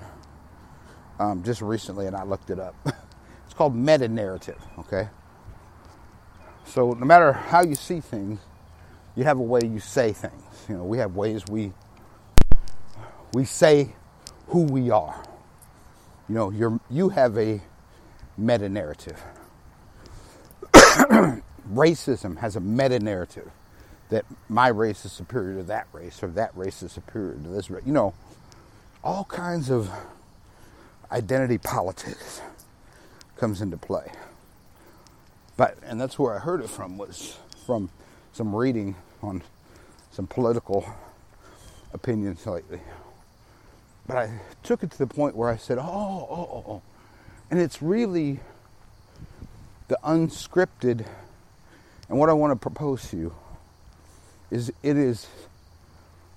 um, 1.19 1.43
just 1.43 1.61
recently, 1.61 2.05
and 2.07 2.15
I 2.15 2.23
looked 2.23 2.51
it 2.51 2.59
up. 2.59 2.75
it's 2.85 3.53
called 3.55 3.75
meta 3.75 4.07
narrative. 4.07 4.61
Okay, 4.79 5.07
so 6.65 6.91
no 6.91 7.05
matter 7.05 7.33
how 7.33 7.63
you 7.63 7.75
see 7.75 8.01
things, 8.01 8.39
you 9.15 9.23
have 9.23 9.39
a 9.39 9.43
way 9.43 9.61
you 9.63 9.79
say 9.79 10.13
things. 10.13 10.65
You 10.69 10.77
know, 10.77 10.83
we 10.83 10.99
have 10.99 11.15
ways 11.15 11.43
we 11.49 11.73
we 13.33 13.45
say 13.45 13.93
who 14.47 14.61
we 14.63 14.91
are. 14.91 15.23
You 16.29 16.35
know, 16.35 16.51
you're 16.51 16.79
you 16.89 17.09
have 17.09 17.37
a 17.37 17.61
meta 18.37 18.69
narrative. 18.69 19.21
Racism 20.73 22.37
has 22.37 22.55
a 22.55 22.59
meta 22.59 22.99
narrative 22.99 23.51
that 24.09 24.25
my 24.49 24.67
race 24.67 25.05
is 25.05 25.11
superior 25.11 25.57
to 25.57 25.63
that 25.63 25.87
race, 25.93 26.21
or 26.23 26.27
that 26.27 26.55
race 26.55 26.83
is 26.83 26.91
superior 26.91 27.33
to 27.35 27.49
this 27.49 27.69
race. 27.69 27.83
You 27.85 27.93
know, 27.93 28.13
all 29.03 29.25
kinds 29.25 29.71
of 29.71 29.89
identity 31.11 31.57
politics 31.57 32.41
comes 33.37 33.61
into 33.61 33.77
play. 33.77 34.11
But 35.57 35.77
and 35.83 35.99
that's 35.99 36.17
where 36.19 36.35
I 36.35 36.39
heard 36.39 36.61
it 36.61 36.69
from 36.69 36.97
was 36.97 37.37
from 37.65 37.89
some 38.33 38.55
reading 38.55 38.95
on 39.21 39.43
some 40.11 40.27
political 40.27 40.85
opinions 41.93 42.45
lately. 42.45 42.81
But 44.05 44.17
I 44.17 44.39
took 44.63 44.83
it 44.83 44.91
to 44.91 44.97
the 44.97 45.07
point 45.07 45.35
where 45.35 45.49
I 45.49 45.57
said, 45.57 45.77
"Oh, 45.77 45.83
oh, 45.83 46.27
oh, 46.29 46.49
oh,", 46.51 46.63
oh. 46.67 46.81
and 47.49 47.59
it's 47.59 47.81
really 47.81 48.39
the 49.87 49.97
unscripted. 50.03 51.05
And 52.09 52.19
what 52.19 52.29
I 52.29 52.33
want 52.33 52.51
to 52.51 52.55
propose 52.55 53.09
to 53.09 53.17
you 53.17 53.33
is 54.51 54.71
it 54.83 54.97
is 54.97 55.27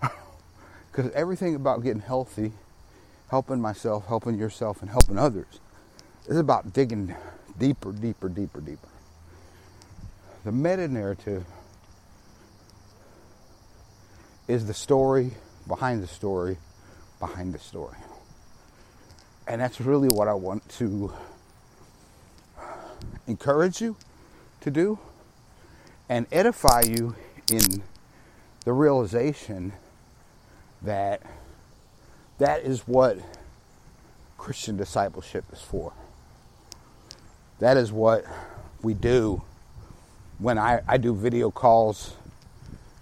because 0.90 1.10
everything 1.12 1.54
about 1.54 1.82
getting 1.82 2.00
healthy, 2.00 2.52
helping 3.30 3.60
myself, 3.60 4.06
helping 4.06 4.38
yourself, 4.38 4.80
and 4.80 4.90
helping 4.90 5.18
others 5.18 5.60
is 6.28 6.36
about 6.36 6.72
digging 6.72 7.14
deeper, 7.58 7.92
deeper, 7.92 8.28
deeper, 8.28 8.60
deeper. 8.60 8.88
The 10.44 10.52
meta 10.52 10.86
narrative 10.86 11.44
is 14.46 14.66
the 14.66 14.74
story 14.74 15.32
behind 15.66 16.02
the 16.02 16.06
story 16.06 16.58
behind 17.18 17.52
the 17.52 17.58
story. 17.58 17.96
And 19.46 19.60
that's 19.60 19.80
really 19.80 20.08
what 20.08 20.28
I 20.28 20.34
want 20.34 20.68
to 20.70 21.12
encourage 23.26 23.80
you 23.80 23.96
to 24.60 24.70
do 24.70 24.98
and 26.08 26.26
edify 26.32 26.82
you 26.82 27.14
in 27.50 27.82
the 28.64 28.72
realization 28.72 29.72
that 30.82 31.22
that 32.38 32.62
is 32.62 32.80
what 32.80 33.18
Christian 34.36 34.76
discipleship 34.76 35.44
is 35.52 35.60
for. 35.60 35.92
That 37.58 37.76
is 37.76 37.90
what 37.90 38.24
we 38.82 38.94
do 38.94 39.42
when 40.38 40.58
I, 40.58 40.80
I 40.86 40.98
do 40.98 41.14
video 41.14 41.50
calls 41.50 42.14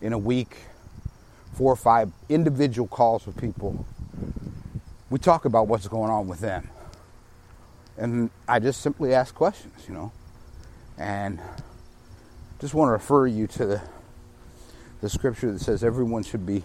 in 0.01 0.13
a 0.13 0.19
week, 0.19 0.57
four 1.55 1.73
or 1.73 1.77
five 1.77 2.13
individual 2.29 2.87
calls 2.87 3.27
with 3.27 3.37
people. 3.37 3.85
We 5.15 5.21
talk 5.21 5.45
about 5.45 5.69
what's 5.69 5.87
going 5.87 6.11
on 6.11 6.27
with 6.27 6.41
them. 6.41 6.69
And 7.97 8.31
I 8.49 8.59
just 8.59 8.81
simply 8.81 9.15
ask 9.15 9.33
questions, 9.33 9.85
you 9.87 9.95
know. 9.95 10.11
And 10.99 11.41
just 12.61 12.75
want 12.75 12.89
to 12.89 12.95
refer 12.95 13.29
you 13.29 13.47
to 13.47 13.65
the, 13.65 13.83
the 15.03 15.09
scripture 15.09 15.53
that 15.53 15.61
says 15.61 15.85
everyone 15.85 16.25
should 16.25 16.45
be 16.45 16.65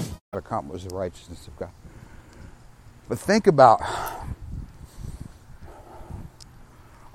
Accomplish 0.33 0.83
the 0.85 0.95
righteousness 0.95 1.47
of 1.47 1.57
God. 1.57 1.71
But 3.09 3.19
think 3.19 3.47
about 3.47 3.81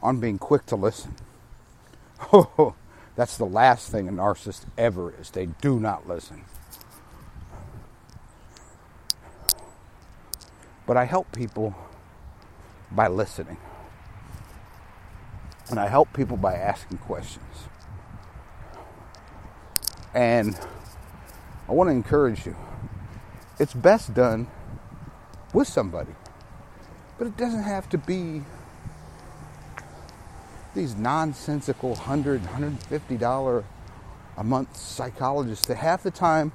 on 0.02 0.20
being 0.20 0.38
quick 0.38 0.66
to 0.66 0.76
listen. 0.76 1.14
Oh, 2.32 2.74
that's 3.16 3.36
the 3.36 3.46
last 3.46 3.90
thing 3.90 4.08
a 4.08 4.12
narcissist 4.12 4.66
ever 4.78 5.14
is. 5.20 5.30
They 5.30 5.46
do 5.46 5.80
not 5.80 6.08
listen. 6.08 6.44
But 10.86 10.96
I 10.96 11.04
help 11.04 11.32
people 11.32 11.74
by 12.92 13.08
listening. 13.08 13.58
And 15.70 15.80
I 15.80 15.88
help 15.88 16.12
people 16.12 16.36
by 16.36 16.54
asking 16.54 16.98
questions. 16.98 17.68
And 20.14 20.58
I 21.68 21.72
want 21.72 21.88
to 21.88 21.92
encourage 21.92 22.46
you. 22.46 22.56
It's 23.58 23.74
best 23.74 24.14
done 24.14 24.48
with 25.54 25.68
somebody. 25.68 26.14
But 27.18 27.28
it 27.28 27.36
doesn't 27.36 27.62
have 27.62 27.88
to 27.90 27.98
be 27.98 28.42
these 30.74 30.94
nonsensical 30.96 31.90
100 31.90 32.42
150 32.42 33.16
dollar 33.16 33.64
a 34.36 34.44
month 34.44 34.76
psychologists 34.76 35.66
that 35.66 35.76
half 35.78 36.02
the 36.02 36.10
time 36.10 36.52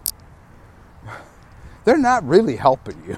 they're 1.85 1.97
not 1.97 2.23
really 2.27 2.55
helping 2.57 3.03
you. 3.07 3.17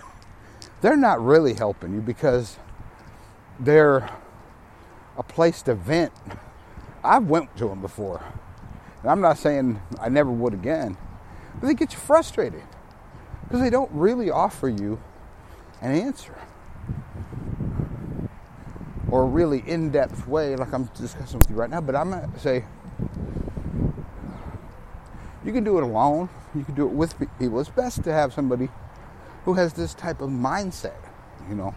They're 0.82 0.98
not 0.98 1.24
really 1.24 1.54
helping 1.54 1.94
you 1.94 2.02
because 2.02 2.58
they're 3.60 4.10
a 5.18 5.24
place 5.24 5.62
to 5.64 5.76
vent. 5.76 6.14
I've 7.04 7.28
went 7.28 7.56
to 7.58 7.68
them 7.68 7.82
before. 7.82 8.24
And 9.02 9.12
i'm 9.12 9.22
not 9.22 9.38
saying 9.38 9.82
i 10.00 10.10
never 10.10 10.32
would 10.32 10.54
again 10.54 10.98
but 11.60 11.68
they 11.68 11.74
get 11.74 11.94
you 11.94 12.00
frustrated 12.00 12.64
because 13.54 13.64
they 13.64 13.70
don't 13.70 13.92
really 13.92 14.32
offer 14.32 14.68
you 14.68 15.00
an 15.80 15.92
answer. 15.92 16.34
Or 19.12 19.22
a 19.22 19.26
really 19.28 19.64
in-depth 19.68 20.28
way 20.28 20.56
like 20.56 20.74
i'm 20.74 20.86
discussing 20.96 21.38
with 21.38 21.48
you 21.52 21.56
right 21.56 21.70
now 21.70 21.80
but 21.80 21.96
i'm 21.96 22.10
going 22.10 22.32
to 22.32 22.40
say 22.40 22.66
you 25.46 25.54
can 25.54 25.64
do 25.64 25.78
it 25.78 25.84
alone. 25.84 26.30
You 26.56 26.64
can 26.64 26.74
do 26.74 26.88
it 26.88 26.94
with 26.94 27.20
people. 27.38 27.60
It's 27.60 27.70
best 27.70 28.04
to 28.06 28.12
have 28.12 28.34
somebody 28.34 28.70
who 29.46 29.54
has 29.54 29.74
this 29.74 29.94
type 29.94 30.20
of 30.20 30.32
mindset 30.32 30.96
you 31.48 31.54
know? 31.54 31.76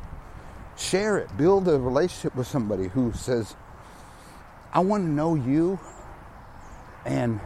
Share 0.79 1.19
it. 1.19 1.37
Build 1.37 1.69
a 1.69 1.79
relationship 1.79 2.35
with 2.37 2.47
somebody 2.47 2.89
who 2.89 3.13
says 3.13 3.55
i 4.73 4.81
want 4.81 5.05
to 5.05 5.11
know 5.11 5.35
you 5.35 5.79
and 7.05 7.39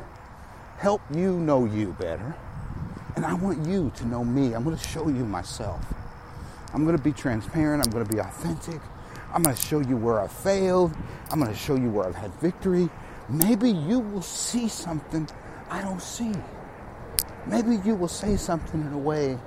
help 0.79 1.03
you 1.13 1.33
know 1.33 1.65
you 1.65 1.97
better 1.99 2.37
and 3.21 3.27
i 3.27 3.35
want 3.35 3.67
you 3.67 3.93
to 3.95 4.07
know 4.07 4.25
me 4.25 4.55
i'm 4.55 4.65
going 4.65 4.77
to 4.77 4.89
show 4.89 5.09
you 5.09 5.27
myself 5.27 5.85
i'm 6.73 6.85
going 6.85 6.97
to 6.97 7.03
be 7.03 7.13
transparent 7.13 7.85
i'm 7.85 7.93
going 7.93 8.05
to 8.05 8.13
be 8.13 8.19
authentic 8.19 8.81
I'm 9.33 9.45
going 9.45 9.55
to 9.55 9.63
show 9.63 9.79
you 9.79 9.97
where 9.97 10.21
I 10.21 10.27
failed. 10.27 10.93
I'm 11.31 11.39
going 11.39 11.53
to 11.53 11.57
show 11.57 11.77
you 11.77 11.89
where 11.91 12.07
I've 12.07 12.17
had 12.17 12.35
victory. 12.41 12.89
Maybe 13.29 13.71
you 13.71 14.01
will 14.01 14.23
see 14.23 14.67
something 14.69 15.29
I 15.71 15.81
don't 15.83 16.03
see. 16.03 16.33
Maybe 17.47 17.77
you 17.85 17.95
will 17.95 18.09
say 18.09 18.37
something 18.37 18.81
in 18.81 18.93
a 18.93 18.99
way 18.99 19.39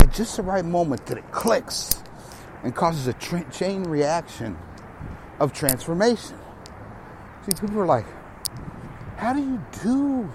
at 0.00 0.12
just 0.12 0.36
the 0.36 0.42
right 0.42 0.64
moment 0.64 1.06
that 1.06 1.16
it 1.16 1.32
clicks 1.32 2.02
and 2.62 2.74
causes 2.74 3.06
a 3.06 3.14
tra- 3.14 3.50
chain 3.50 3.84
reaction 3.84 4.58
of 5.40 5.54
transformation. 5.54 6.36
See, 7.46 7.52
people 7.58 7.80
are 7.80 7.86
like, 7.86 8.06
how 9.16 9.32
do 9.32 9.40
you 9.40 9.64
do? 9.82 10.30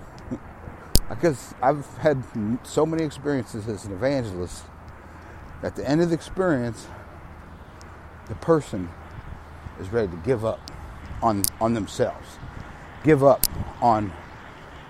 Because 1.09 1.55
I've 1.61 1.85
had 1.97 2.23
so 2.63 2.85
many 2.85 3.03
experiences 3.03 3.67
as 3.67 3.85
an 3.85 3.93
evangelist. 3.93 4.63
At 5.63 5.75
the 5.75 5.87
end 5.87 6.01
of 6.01 6.09
the 6.09 6.15
experience, 6.15 6.87
the 8.27 8.35
person 8.35 8.89
is 9.79 9.89
ready 9.89 10.07
to 10.07 10.17
give 10.17 10.45
up 10.45 10.71
on, 11.21 11.43
on 11.59 11.73
themselves, 11.73 12.37
give 13.03 13.23
up 13.23 13.45
on 13.81 14.13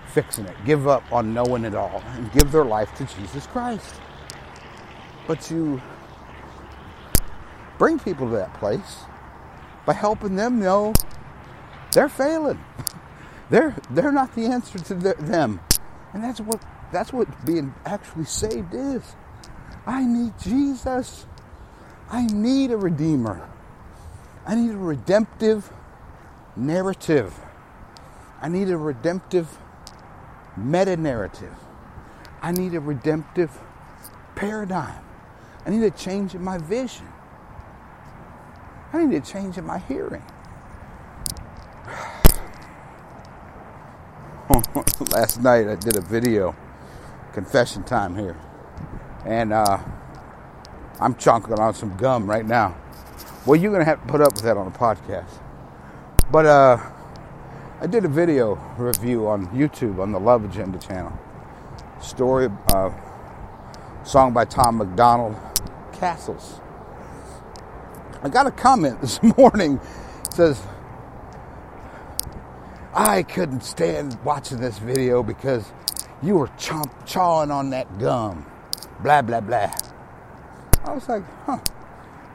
fixing 0.06 0.44
it, 0.44 0.56
give 0.64 0.86
up 0.86 1.02
on 1.12 1.32
knowing 1.32 1.64
it 1.64 1.74
all, 1.74 2.02
and 2.14 2.30
give 2.32 2.52
their 2.52 2.64
life 2.64 2.94
to 2.96 3.04
Jesus 3.04 3.46
Christ. 3.46 3.94
But 5.26 5.50
you 5.50 5.80
bring 7.78 7.98
people 7.98 8.28
to 8.28 8.36
that 8.36 8.52
place 8.54 9.04
by 9.86 9.94
helping 9.94 10.36
them 10.36 10.60
know 10.60 10.92
they're 11.92 12.08
failing. 12.08 12.62
They're 13.50 13.74
they're 13.90 14.12
not 14.12 14.36
the 14.36 14.46
answer 14.46 14.78
to 14.78 14.94
them, 14.94 15.58
and 16.12 16.22
that's 16.22 16.40
what 16.40 16.62
that's 16.92 17.12
what 17.12 17.28
being 17.46 17.74
actually 17.84 18.24
saved 18.24 18.74
is. 18.74 19.02
I 19.86 20.04
need 20.04 20.32
Jesus. 20.42 21.26
I 22.10 22.26
need 22.26 22.72
a 22.72 22.76
redeemer. 22.76 23.48
I 24.46 24.56
need 24.56 24.72
a 24.72 24.76
redemptive 24.76 25.70
narrative. 26.56 27.38
I 28.42 28.48
need 28.48 28.70
a 28.70 28.76
redemptive 28.76 29.58
meta 30.56 30.96
narrative. 30.96 31.54
I 32.42 32.52
need 32.52 32.74
a 32.74 32.80
redemptive 32.80 33.50
paradigm. 34.34 35.04
I 35.64 35.70
need 35.70 35.82
a 35.82 35.90
change 35.90 36.34
in 36.34 36.42
my 36.42 36.58
vision. 36.58 37.06
I 38.92 39.04
need 39.04 39.16
a 39.16 39.20
change 39.20 39.58
in 39.58 39.64
my 39.64 39.78
hearing. 39.78 40.24
Last 45.12 45.40
night 45.42 45.68
I 45.68 45.76
did 45.76 45.96
a 45.96 46.00
video, 46.00 46.56
confession 47.32 47.84
time 47.84 48.16
here, 48.16 48.36
and 49.24 49.52
uh, 49.52 49.78
I'm 50.98 51.14
chunking 51.14 51.56
on 51.60 51.72
some 51.72 51.96
gum 51.96 52.28
right 52.28 52.44
now. 52.44 52.76
Well, 53.46 53.60
you're 53.60 53.70
gonna 53.70 53.84
have 53.84 54.02
to 54.02 54.08
put 54.08 54.20
up 54.20 54.34
with 54.34 54.42
that 54.42 54.56
on 54.56 54.66
a 54.66 54.72
podcast. 54.72 55.30
But 56.32 56.46
uh, 56.46 56.78
I 57.80 57.86
did 57.86 58.04
a 58.04 58.08
video 58.08 58.56
review 58.76 59.28
on 59.28 59.46
YouTube 59.48 60.00
on 60.00 60.10
the 60.10 60.18
Love 60.18 60.44
Agenda 60.44 60.78
channel. 60.78 61.16
Story, 62.02 62.48
uh, 62.74 62.90
song 64.02 64.32
by 64.32 64.46
Tom 64.46 64.78
MacDonald, 64.78 65.36
Castles. 65.92 66.60
I 68.20 68.28
got 68.28 68.48
a 68.48 68.50
comment 68.50 69.00
this 69.00 69.22
morning. 69.22 69.80
It 70.24 70.32
says, 70.32 70.60
I 72.92 73.22
couldn't 73.22 73.62
stand 73.62 74.18
watching 74.24 74.58
this 74.58 74.78
video 74.78 75.22
because 75.22 75.70
you 76.22 76.36
were 76.36 76.48
chomp, 76.58 76.90
chawing 77.06 77.52
on 77.52 77.70
that 77.70 77.98
gum. 77.98 78.44
Blah, 79.00 79.22
blah, 79.22 79.40
blah. 79.40 79.70
I 80.84 80.92
was 80.92 81.08
like, 81.08 81.22
huh, 81.44 81.58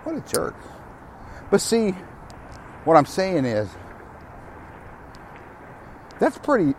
what 0.04 0.16
a 0.16 0.22
jerk. 0.22 0.56
But 1.52 1.60
see, 1.60 1.92
what 2.86 2.96
I'm 2.96 3.06
saying 3.06 3.44
is, 3.44 3.70
that's 6.20 6.38
pretty, 6.38 6.74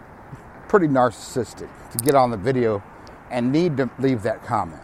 pretty 0.68 0.88
narcissistic 0.88 1.68
to 1.92 1.98
get 1.98 2.14
on 2.14 2.30
the 2.30 2.38
video 2.38 2.82
and 3.30 3.52
need 3.52 3.76
to 3.76 3.90
leave 3.98 4.22
that 4.22 4.42
comment. 4.42 4.82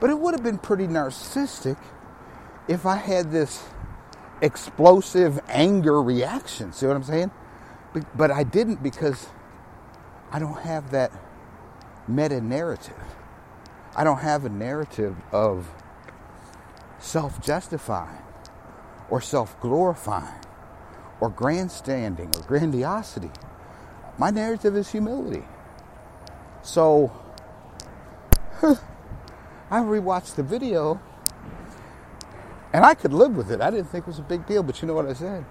But 0.00 0.08
it 0.08 0.18
would 0.18 0.32
have 0.32 0.42
been 0.42 0.58
pretty 0.58 0.86
narcissistic 0.86 1.76
if 2.66 2.86
I 2.86 2.96
had 2.96 3.30
this 3.30 3.62
explosive 4.40 5.38
anger 5.48 6.02
reaction. 6.02 6.72
See 6.72 6.86
what 6.86 6.96
I'm 6.96 7.02
saying? 7.02 7.30
But 8.14 8.30
I 8.30 8.44
didn't 8.44 8.82
because 8.82 9.28
I 10.30 10.38
don't 10.38 10.60
have 10.60 10.90
that 10.92 11.12
meta 12.06 12.40
narrative. 12.40 12.94
I 13.96 14.04
don't 14.04 14.18
have 14.18 14.44
a 14.44 14.48
narrative 14.48 15.16
of 15.32 15.68
self 16.98 17.42
justifying 17.42 18.22
or 19.08 19.20
self 19.20 19.58
glorifying 19.60 20.40
or 21.20 21.30
grandstanding 21.30 22.32
or 22.36 22.42
grandiosity. 22.42 23.30
My 24.18 24.30
narrative 24.30 24.76
is 24.76 24.90
humility. 24.90 25.44
So 26.62 27.12
I 28.62 29.80
rewatched 29.80 30.36
the 30.36 30.42
video 30.42 31.00
and 32.72 32.84
I 32.84 32.94
could 32.94 33.12
live 33.12 33.36
with 33.36 33.50
it. 33.50 33.60
I 33.60 33.70
didn't 33.70 33.86
think 33.88 34.04
it 34.04 34.08
was 34.08 34.18
a 34.18 34.22
big 34.22 34.46
deal, 34.46 34.62
but 34.62 34.80
you 34.80 34.88
know 34.88 34.94
what 34.94 35.06
I 35.06 35.14
said? 35.14 35.44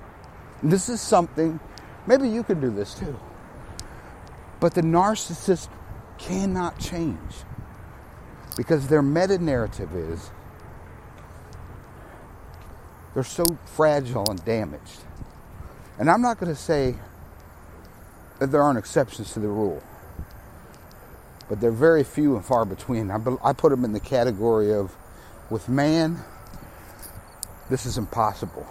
This 0.63 0.89
is 0.89 1.01
something, 1.01 1.59
maybe 2.07 2.29
you 2.29 2.43
could 2.43 2.61
do 2.61 2.69
this 2.69 2.93
too. 2.93 3.17
But 4.59 4.73
the 4.73 4.81
narcissist 4.81 5.69
cannot 6.17 6.79
change 6.79 7.19
because 8.57 8.87
their 8.87 9.01
meta 9.01 9.37
narrative 9.37 9.95
is 9.95 10.31
they're 13.13 13.23
so 13.23 13.45
fragile 13.65 14.25
and 14.29 14.43
damaged. 14.45 15.01
And 15.97 16.09
I'm 16.09 16.21
not 16.21 16.39
going 16.39 16.53
to 16.53 16.59
say 16.59 16.95
that 18.39 18.51
there 18.51 18.61
aren't 18.61 18.79
exceptions 18.79 19.33
to 19.33 19.39
the 19.39 19.47
rule, 19.47 19.81
but 21.49 21.59
they're 21.59 21.71
very 21.71 22.03
few 22.03 22.35
and 22.35 22.45
far 22.45 22.65
between. 22.65 23.11
I, 23.11 23.19
I 23.43 23.53
put 23.53 23.69
them 23.69 23.83
in 23.83 23.93
the 23.93 23.99
category 23.99 24.73
of 24.73 24.95
with 25.49 25.67
man, 25.67 26.19
this 27.69 27.85
is 27.85 27.97
impossible, 27.97 28.65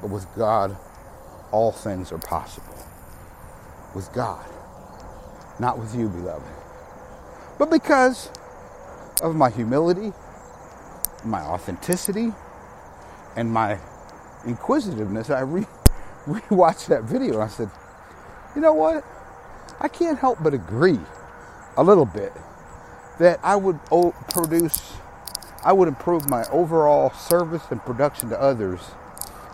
but 0.00 0.10
with 0.10 0.26
God, 0.36 0.76
all 1.52 1.72
things 1.72 2.12
are 2.12 2.18
possible. 2.18 2.76
With 3.94 4.12
God, 4.12 4.44
not 5.60 5.78
with 5.78 5.94
you, 5.94 6.08
beloved. 6.08 6.44
But 7.58 7.70
because 7.70 8.30
of 9.22 9.36
my 9.36 9.50
humility, 9.50 10.12
my 11.24 11.40
authenticity, 11.40 12.32
and 13.36 13.52
my 13.52 13.78
inquisitiveness, 14.46 15.30
I 15.30 15.40
re 15.40 15.66
rewatched 16.26 16.86
that 16.88 17.04
video 17.04 17.34
and 17.34 17.42
I 17.42 17.48
said, 17.48 17.70
you 18.54 18.60
know 18.60 18.72
what? 18.72 19.04
I 19.80 19.88
can't 19.88 20.18
help 20.18 20.42
but 20.42 20.54
agree 20.54 21.00
a 21.76 21.82
little 21.82 22.06
bit 22.06 22.32
that 23.18 23.40
I 23.42 23.56
would 23.56 23.78
produce, 24.30 24.94
I 25.64 25.72
would 25.72 25.88
improve 25.88 26.28
my 26.28 26.44
overall 26.50 27.10
service 27.10 27.62
and 27.70 27.80
production 27.84 28.30
to 28.30 28.40
others 28.40 28.80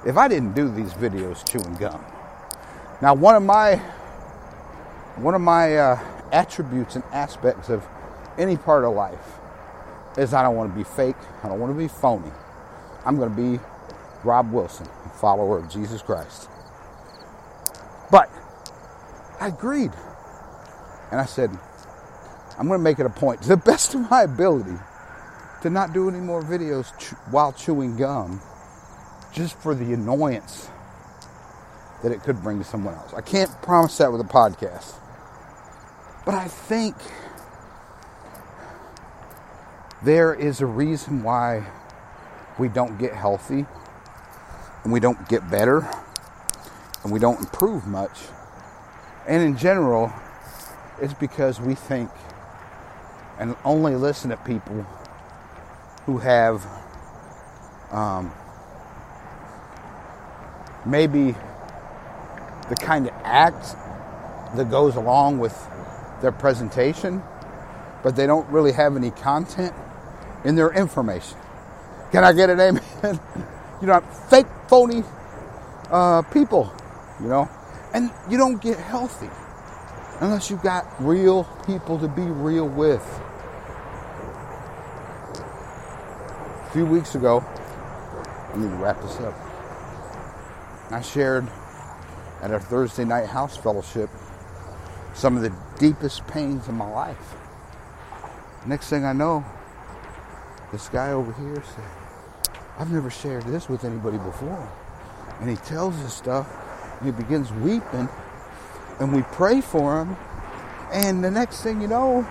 if 0.06 0.16
I 0.16 0.28
didn't 0.28 0.54
do 0.54 0.70
these 0.70 0.92
videos 0.94 1.48
chewing 1.48 1.74
gum. 1.74 2.04
Now, 3.02 3.14
one 3.14 3.34
of 3.34 3.42
my 3.42 3.76
one 5.16 5.34
of 5.34 5.40
my 5.40 5.76
uh, 5.76 5.98
attributes 6.32 6.94
and 6.96 7.04
aspects 7.12 7.68
of 7.68 7.86
any 8.38 8.56
part 8.56 8.84
of 8.84 8.94
life 8.94 9.38
is 10.16 10.32
I 10.32 10.42
don't 10.42 10.56
want 10.56 10.72
to 10.72 10.76
be 10.76 10.84
fake. 10.84 11.16
I 11.42 11.48
don't 11.48 11.60
want 11.60 11.72
to 11.72 11.78
be 11.78 11.88
phony. 11.88 12.30
I'm 13.04 13.16
going 13.16 13.30
to 13.30 13.36
be 13.36 13.62
Rob 14.24 14.52
Wilson, 14.52 14.86
a 15.04 15.08
follower 15.10 15.58
of 15.58 15.70
Jesus 15.70 16.02
Christ. 16.02 16.48
But 18.10 18.30
I 19.40 19.48
agreed. 19.48 19.92
And 21.10 21.20
I 21.20 21.24
said, 21.24 21.50
I'm 22.58 22.68
going 22.68 22.78
to 22.78 22.84
make 22.84 22.98
it 22.98 23.06
a 23.06 23.10
point, 23.10 23.42
to 23.42 23.48
the 23.48 23.56
best 23.70 23.94
of 23.94 24.10
my 24.10 24.22
ability, 24.22 24.76
to 25.62 25.70
not 25.70 25.92
do 25.92 26.08
any 26.08 26.20
more 26.20 26.42
videos 26.42 26.96
ch- 26.98 27.14
while 27.30 27.52
chewing 27.52 27.96
gum 27.96 28.40
just 29.32 29.56
for 29.58 29.74
the 29.74 29.92
annoyance 29.92 30.68
that 32.02 32.12
it 32.12 32.22
could 32.22 32.42
bring 32.42 32.58
to 32.58 32.64
someone 32.64 32.94
else. 32.94 33.12
I 33.14 33.20
can't 33.20 33.50
promise 33.62 33.98
that 33.98 34.10
with 34.10 34.20
a 34.20 34.24
podcast. 34.24 34.94
But 36.24 36.34
I 36.34 36.48
think 36.48 36.96
there 40.02 40.34
is 40.34 40.60
a 40.60 40.66
reason 40.66 41.22
why 41.22 41.66
we 42.58 42.68
don't 42.68 42.98
get 42.98 43.12
healthy 43.12 43.66
and 44.84 44.92
we 44.92 45.00
don't 45.00 45.28
get 45.28 45.50
better 45.50 45.88
and 47.02 47.12
we 47.12 47.18
don't 47.18 47.40
improve 47.40 47.86
much. 47.86 48.18
And 49.26 49.42
in 49.42 49.56
general, 49.56 50.12
it's 51.00 51.14
because 51.14 51.60
we 51.60 51.74
think 51.74 52.10
and 53.38 53.56
only 53.64 53.94
listen 53.94 54.30
to 54.30 54.36
people 54.38 54.86
who 56.04 56.18
have 56.18 56.66
um, 57.90 58.32
maybe 60.84 61.34
the 62.68 62.76
kind 62.76 63.06
of 63.06 63.14
act 63.24 63.74
that 64.56 64.70
goes 64.70 64.96
along 64.96 65.38
with 65.38 65.56
their 66.22 66.32
presentation, 66.32 67.22
but 68.02 68.16
they 68.16 68.26
don't 68.26 68.48
really 68.48 68.72
have 68.72 68.96
any 68.96 69.10
content 69.10 69.74
in 70.44 70.54
their 70.54 70.70
information. 70.70 71.36
Can 72.12 72.24
I 72.24 72.32
get 72.32 72.50
an 72.50 72.60
amen? 72.60 72.82
you 73.80 73.86
know, 73.86 74.00
fake, 74.28 74.46
phony 74.68 75.04
uh, 75.90 76.22
people, 76.22 76.72
you 77.20 77.28
know, 77.28 77.48
and 77.92 78.10
you 78.28 78.36
don't 78.36 78.60
get 78.60 78.78
healthy 78.78 79.30
unless 80.20 80.50
you've 80.50 80.62
got 80.62 80.86
real 81.00 81.44
people 81.66 81.98
to 81.98 82.08
be 82.08 82.22
real 82.22 82.68
with. 82.68 83.02
A 86.66 86.70
few 86.72 86.86
weeks 86.86 87.14
ago, 87.14 87.44
I 88.52 88.56
need 88.56 88.70
to 88.70 88.76
wrap 88.76 89.00
this 89.00 89.18
up. 89.20 89.49
I 90.90 91.00
shared 91.02 91.46
at 92.42 92.50
our 92.50 92.58
Thursday 92.58 93.04
night 93.04 93.26
house 93.26 93.56
fellowship 93.56 94.10
some 95.14 95.36
of 95.36 95.42
the 95.42 95.52
deepest 95.78 96.26
pains 96.26 96.66
of 96.66 96.74
my 96.74 96.88
life. 96.90 97.34
Next 98.66 98.90
thing 98.90 99.04
I 99.04 99.12
know, 99.12 99.44
this 100.72 100.88
guy 100.88 101.12
over 101.12 101.32
here 101.32 101.62
said, 101.76 101.84
I've 102.78 102.90
never 102.90 103.08
shared 103.08 103.44
this 103.44 103.68
with 103.68 103.84
anybody 103.84 104.18
before. 104.18 104.68
And 105.40 105.48
he 105.48 105.56
tells 105.56 105.94
us 106.00 106.16
stuff, 106.16 106.48
and 106.98 107.06
he 107.06 107.22
begins 107.22 107.52
weeping, 107.52 108.08
and 108.98 109.14
we 109.14 109.22
pray 109.22 109.60
for 109.60 110.00
him. 110.00 110.16
And 110.92 111.22
the 111.22 111.30
next 111.30 111.62
thing 111.62 111.80
you 111.80 111.88
know, 111.88 112.26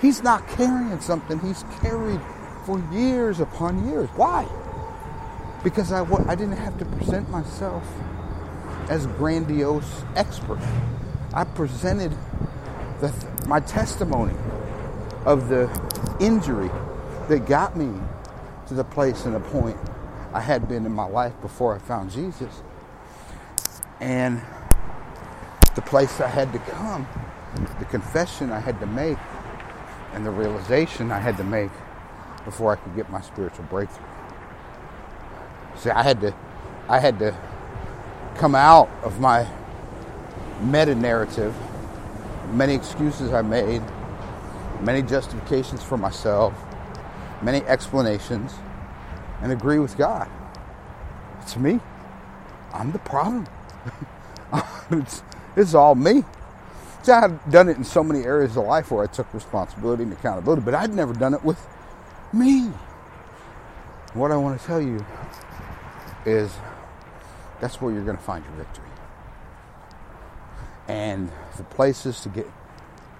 he's 0.00 0.22
not 0.22 0.46
carrying 0.48 1.00
something 1.00 1.40
he's 1.40 1.64
carried 1.80 2.20
for 2.64 2.78
years 2.92 3.40
upon 3.40 3.88
years. 3.88 4.08
Why? 4.10 4.44
Because 5.64 5.92
I, 5.92 6.04
didn't 6.34 6.56
have 6.56 6.76
to 6.78 6.84
present 6.84 7.28
myself 7.30 7.86
as 8.88 9.06
grandiose 9.06 10.02
expert. 10.16 10.58
I 11.32 11.44
presented 11.44 12.12
the, 13.00 13.12
my 13.46 13.60
testimony 13.60 14.34
of 15.24 15.48
the 15.48 15.70
injury 16.20 16.70
that 17.28 17.46
got 17.46 17.76
me 17.76 17.92
to 18.66 18.74
the 18.74 18.84
place 18.84 19.24
and 19.24 19.34
the 19.34 19.40
point 19.40 19.76
I 20.32 20.40
had 20.40 20.68
been 20.68 20.84
in 20.84 20.92
my 20.92 21.06
life 21.06 21.32
before 21.40 21.74
I 21.74 21.78
found 21.78 22.10
Jesus. 22.10 22.62
And 24.00 24.40
the 25.74 25.82
place 25.82 26.20
I 26.20 26.28
had 26.28 26.52
to 26.52 26.58
come, 26.58 27.06
the 27.78 27.84
confession 27.86 28.50
I 28.50 28.60
had 28.60 28.80
to 28.80 28.86
make, 28.86 29.18
and 30.12 30.26
the 30.26 30.30
realization 30.30 31.10
I 31.10 31.18
had 31.18 31.36
to 31.38 31.44
make 31.44 31.70
before 32.44 32.72
I 32.72 32.76
could 32.76 32.94
get 32.96 33.10
my 33.10 33.20
spiritual 33.20 33.64
breakthrough. 33.64 34.11
See, 35.82 35.90
I 35.90 36.04
had 36.04 36.20
to, 36.20 36.32
I 36.88 37.00
had 37.00 37.18
to 37.18 37.36
come 38.36 38.54
out 38.54 38.88
of 39.02 39.18
my 39.18 39.48
meta 40.60 40.94
narrative, 40.94 41.52
many 42.52 42.72
excuses 42.76 43.32
I 43.32 43.42
made, 43.42 43.82
many 44.80 45.02
justifications 45.02 45.82
for 45.82 45.96
myself, 45.96 46.54
many 47.42 47.62
explanations, 47.62 48.54
and 49.40 49.50
agree 49.50 49.80
with 49.80 49.98
God. 49.98 50.30
It's 51.40 51.56
me. 51.56 51.80
I'm 52.72 52.92
the 52.92 53.00
problem. 53.00 53.48
it's, 54.92 55.24
it's 55.56 55.74
all 55.74 55.96
me. 55.96 56.22
See, 57.02 57.10
I've 57.10 57.50
done 57.50 57.68
it 57.68 57.76
in 57.76 57.82
so 57.82 58.04
many 58.04 58.24
areas 58.24 58.56
of 58.56 58.66
life 58.66 58.92
where 58.92 59.02
I 59.02 59.08
took 59.08 59.34
responsibility 59.34 60.04
and 60.04 60.12
accountability, 60.12 60.62
but 60.62 60.76
I'd 60.76 60.94
never 60.94 61.12
done 61.12 61.34
it 61.34 61.42
with 61.42 61.58
me. 62.32 62.70
What 64.14 64.30
I 64.30 64.36
want 64.36 64.60
to 64.60 64.64
tell 64.64 64.80
you 64.80 65.04
is 66.26 66.52
that's 67.60 67.80
where 67.80 67.92
you're 67.92 68.04
going 68.04 68.16
to 68.16 68.22
find 68.22 68.44
your 68.44 68.54
victory. 68.54 68.84
And 70.88 71.30
the 71.56 71.64
places 71.64 72.20
to 72.20 72.28
get 72.28 72.46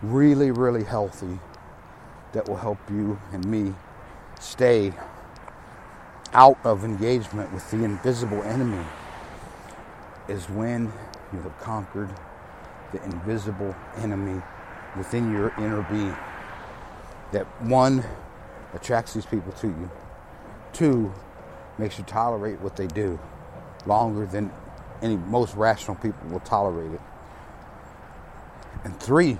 really, 0.02 0.50
really 0.50 0.84
healthy 0.84 1.38
that 2.32 2.48
will 2.48 2.56
help 2.56 2.78
you 2.90 3.20
and 3.32 3.44
me 3.44 3.74
stay 4.40 4.92
out 6.32 6.58
of 6.64 6.84
engagement 6.84 7.52
with 7.52 7.70
the 7.70 7.84
invisible 7.84 8.42
enemy 8.42 8.84
is 10.28 10.48
when 10.48 10.92
you 11.32 11.40
have 11.40 11.58
conquered 11.60 12.10
the 12.92 13.02
invisible 13.04 13.74
enemy 13.98 14.42
within 14.96 15.30
your 15.30 15.52
inner 15.58 15.82
being. 15.90 16.16
That 17.32 17.46
one 17.62 18.04
attracts 18.74 19.14
these 19.14 19.26
people 19.26 19.52
to 19.52 19.68
you, 19.68 19.90
two 20.72 21.12
makes 21.78 21.98
you 21.98 22.04
tolerate 22.04 22.60
what 22.60 22.76
they 22.76 22.86
do 22.86 23.18
longer 23.86 24.26
than 24.26 24.50
any 25.00 25.16
most 25.16 25.54
rational 25.56 25.96
people 25.96 26.28
will 26.30 26.40
tolerate 26.40 26.92
it. 26.92 27.00
And 28.84 28.98
three, 29.00 29.38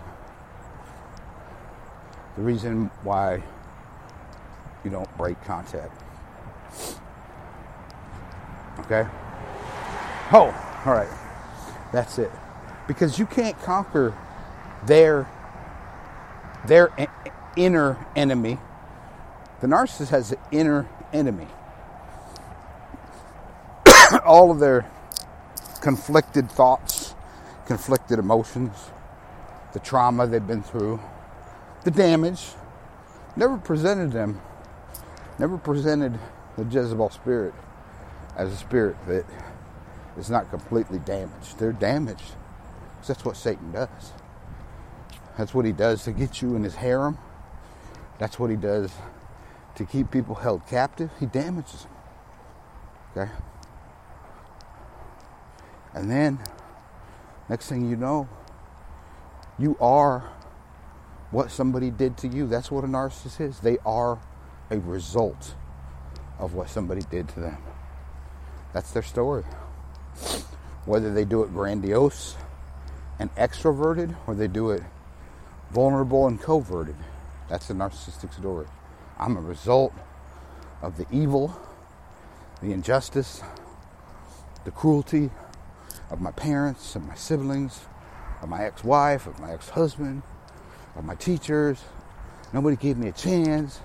the 2.36 2.42
reason 2.42 2.90
why 3.02 3.42
you 4.84 4.90
don't 4.90 5.16
break 5.16 5.42
contact. 5.44 5.92
Okay? 8.80 9.06
Oh, 10.32 10.82
all 10.84 10.92
right. 10.92 11.08
That's 11.92 12.18
it. 12.18 12.30
Because 12.88 13.18
you 13.18 13.26
can't 13.26 13.58
conquer 13.62 14.16
their 14.86 15.28
their 16.64 16.92
inner 17.56 18.04
enemy. 18.16 18.58
The 19.60 19.66
narcissist 19.66 20.08
has 20.08 20.32
an 20.32 20.38
inner 20.50 20.88
enemy. 21.12 21.48
All 24.24 24.50
of 24.50 24.60
their 24.60 24.90
conflicted 25.80 26.50
thoughts, 26.50 27.14
conflicted 27.66 28.18
emotions, 28.18 28.72
the 29.72 29.80
trauma 29.80 30.26
they've 30.26 30.46
been 30.46 30.62
through, 30.62 31.00
the 31.84 31.90
damage, 31.90 32.50
never 33.36 33.56
presented 33.58 34.12
them, 34.12 34.40
never 35.38 35.58
presented 35.58 36.18
the 36.56 36.64
Jezebel 36.64 37.10
spirit 37.10 37.54
as 38.36 38.52
a 38.52 38.56
spirit 38.56 38.96
that 39.06 39.24
is 40.16 40.30
not 40.30 40.50
completely 40.50 40.98
damaged. 41.00 41.58
They're 41.58 41.72
damaged. 41.72 42.32
That's 43.06 43.24
what 43.24 43.36
Satan 43.36 43.72
does. 43.72 44.12
That's 45.36 45.54
what 45.54 45.64
he 45.64 45.72
does 45.72 46.04
to 46.04 46.12
get 46.12 46.40
you 46.42 46.54
in 46.54 46.62
his 46.62 46.76
harem. 46.76 47.18
That's 48.18 48.38
what 48.38 48.50
he 48.50 48.56
does 48.56 48.92
to 49.74 49.84
keep 49.84 50.10
people 50.10 50.36
held 50.36 50.66
captive. 50.68 51.10
He 51.18 51.26
damages 51.26 51.86
them. 53.14 53.26
Okay? 53.26 53.32
And 55.94 56.10
then, 56.10 56.38
next 57.48 57.68
thing 57.68 57.88
you 57.88 57.96
know, 57.96 58.28
you 59.58 59.76
are 59.80 60.24
what 61.30 61.50
somebody 61.50 61.90
did 61.90 62.16
to 62.18 62.28
you. 62.28 62.46
That's 62.46 62.70
what 62.70 62.84
a 62.84 62.86
narcissist 62.86 63.40
is. 63.40 63.60
They 63.60 63.78
are 63.84 64.18
a 64.70 64.78
result 64.78 65.54
of 66.38 66.54
what 66.54 66.68
somebody 66.68 67.02
did 67.10 67.28
to 67.30 67.40
them. 67.40 67.58
That's 68.72 68.90
their 68.92 69.02
story. 69.02 69.44
Whether 70.84 71.12
they 71.12 71.24
do 71.24 71.42
it 71.42 71.52
grandiose 71.52 72.36
and 73.18 73.34
extroverted 73.36 74.16
or 74.26 74.34
they 74.34 74.48
do 74.48 74.70
it 74.70 74.82
vulnerable 75.70 76.26
and 76.26 76.40
coverted, 76.40 76.96
that's 77.48 77.70
a 77.70 77.74
narcissistic 77.74 78.34
story. 78.34 78.66
I'm 79.18 79.36
a 79.36 79.40
result 79.40 79.92
of 80.80 80.96
the 80.96 81.06
evil, 81.12 81.54
the 82.60 82.72
injustice, 82.72 83.42
the 84.64 84.70
cruelty 84.70 85.30
of 86.12 86.20
my 86.20 86.30
parents 86.30 86.94
of 86.94 87.04
my 87.06 87.14
siblings, 87.14 87.86
of 88.42 88.48
my 88.48 88.64
ex 88.64 88.84
wife, 88.84 89.26
of 89.26 89.40
my 89.40 89.52
ex 89.52 89.70
husband, 89.70 90.22
of 90.94 91.04
my 91.04 91.14
teachers. 91.14 91.82
Nobody 92.52 92.76
gave 92.76 92.98
me 92.98 93.08
a 93.08 93.12
chance. 93.12 93.80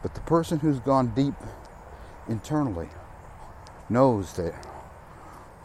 But 0.00 0.14
the 0.14 0.20
person 0.20 0.60
who's 0.60 0.78
gone 0.78 1.08
deep 1.14 1.34
internally 2.28 2.88
knows 3.88 4.32
that 4.34 4.54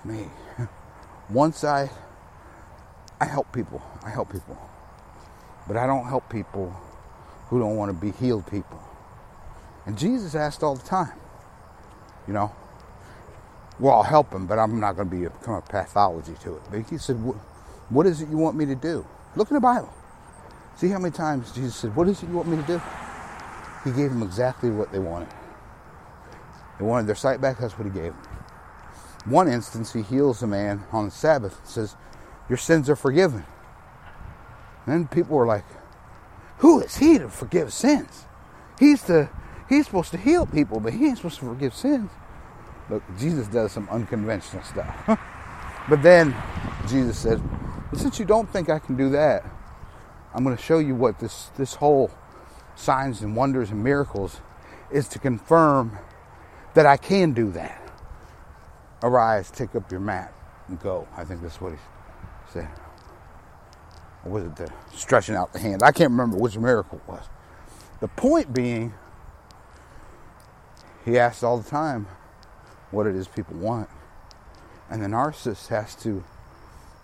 me, 0.03 0.25
once 1.29 1.63
I 1.63 1.89
I 3.21 3.25
help 3.25 3.51
people. 3.51 3.81
I 4.03 4.09
help 4.09 4.31
people. 4.31 4.57
But 5.67 5.75
I 5.77 5.85
don't 5.85 6.05
help 6.05 6.29
people 6.29 6.75
who 7.47 7.59
don't 7.59 7.75
want 7.75 7.91
to 7.91 7.93
be 8.05 8.11
healed 8.11 8.47
people. 8.47 8.81
And 9.85 9.97
Jesus 9.97 10.35
asked 10.35 10.63
all 10.63 10.75
the 10.75 10.87
time, 10.87 11.19
you 12.27 12.33
know, 12.33 12.55
well, 13.79 13.95
I'll 13.95 14.03
help 14.03 14.33
him, 14.33 14.45
but 14.45 14.59
I'm 14.59 14.79
not 14.79 14.95
going 14.95 15.09
to 15.09 15.15
be 15.15 15.25
a, 15.25 15.29
become 15.29 15.55
a 15.55 15.61
pathology 15.61 16.33
to 16.41 16.55
it. 16.55 16.61
But 16.69 16.81
he 16.89 16.97
said, 16.97 17.15
what 17.89 18.05
is 18.05 18.21
it 18.21 18.29
you 18.29 18.37
want 18.37 18.57
me 18.57 18.65
to 18.65 18.75
do? 18.75 19.05
Look 19.35 19.49
in 19.49 19.55
the 19.55 19.61
Bible. 19.61 19.93
See 20.75 20.89
how 20.89 20.99
many 20.99 21.13
times 21.13 21.51
Jesus 21.51 21.75
said, 21.75 21.95
what 21.95 22.07
is 22.07 22.21
it 22.21 22.29
you 22.29 22.35
want 22.35 22.49
me 22.49 22.57
to 22.57 22.63
do? 22.63 22.81
He 23.85 23.91
gave 23.91 24.09
them 24.09 24.21
exactly 24.21 24.69
what 24.69 24.91
they 24.91 24.99
wanted. 24.99 25.29
They 26.77 26.85
wanted 26.85 27.07
their 27.07 27.15
sight 27.15 27.41
back, 27.41 27.59
that's 27.59 27.77
what 27.77 27.85
he 27.85 27.91
gave 27.91 28.13
them. 28.13 28.27
One 29.25 29.47
instance, 29.47 29.93
he 29.93 30.01
heals 30.01 30.41
a 30.41 30.47
man 30.47 30.83
on 30.91 31.05
the 31.05 31.11
Sabbath 31.11 31.57
and 31.59 31.67
says, 31.67 31.95
Your 32.47 32.57
sins 32.57 32.89
are 32.89 32.95
forgiven. 32.95 33.45
And 34.85 34.93
then 34.93 35.07
people 35.07 35.35
were 35.37 35.45
like, 35.45 35.65
Who 36.59 36.79
is 36.79 36.97
he 36.97 37.19
to 37.19 37.29
forgive 37.29 37.73
sins? 37.73 38.25
He's 38.79 39.03
the 39.03 39.29
he's 39.67 39.85
supposed 39.85 40.11
to 40.11 40.17
heal 40.17 40.45
people, 40.45 40.79
but 40.79 40.93
he 40.93 41.07
ain't 41.07 41.17
supposed 41.17 41.39
to 41.39 41.45
forgive 41.45 41.75
sins. 41.75 42.09
Look, 42.89 43.03
Jesus 43.19 43.47
does 43.47 43.71
some 43.71 43.87
unconventional 43.89 44.63
stuff. 44.63 44.95
but 45.89 46.01
then 46.01 46.35
Jesus 46.87 47.17
said, 47.19 47.41
well, 47.91 48.01
since 48.01 48.19
you 48.19 48.25
don't 48.25 48.51
think 48.51 48.69
I 48.69 48.79
can 48.79 48.97
do 48.97 49.09
that, 49.11 49.45
I'm 50.33 50.43
going 50.43 50.55
to 50.55 50.61
show 50.61 50.79
you 50.79 50.95
what 50.95 51.19
this 51.19 51.49
this 51.57 51.75
whole 51.75 52.11
signs 52.75 53.21
and 53.21 53.35
wonders 53.35 53.71
and 53.71 53.83
miracles 53.83 54.41
is 54.91 55.07
to 55.09 55.19
confirm 55.19 55.97
that 56.73 56.85
I 56.85 56.97
can 56.97 57.33
do 57.33 57.51
that. 57.51 57.81
Arise, 59.01 59.51
take 59.51 59.75
up 59.75 59.91
your 59.91 59.99
mat, 59.99 60.33
and 60.67 60.79
go. 60.79 61.07
I 61.15 61.23
think 61.23 61.41
that's 61.41 61.59
what 61.59 61.73
he 61.73 61.79
said. 62.51 62.69
Or 64.25 64.31
was 64.31 64.43
it 64.43 64.55
the 64.55 64.71
stretching 64.93 65.35
out 65.35 65.53
the 65.53 65.59
hand? 65.59 65.81
I 65.83 65.91
can't 65.91 66.11
remember 66.11 66.37
which 66.37 66.57
miracle 66.57 67.01
it 67.05 67.11
was. 67.11 67.25
The 68.01 68.07
point 68.07 68.53
being, 68.53 68.93
he 71.05 71.17
asks 71.17 71.43
all 71.43 71.57
the 71.57 71.69
time 71.69 72.07
what 72.91 73.07
it 73.07 73.15
is 73.15 73.27
people 73.27 73.55
want. 73.57 73.89
And 74.89 75.01
the 75.01 75.07
narcissist 75.07 75.67
has 75.67 75.95
to 75.97 76.23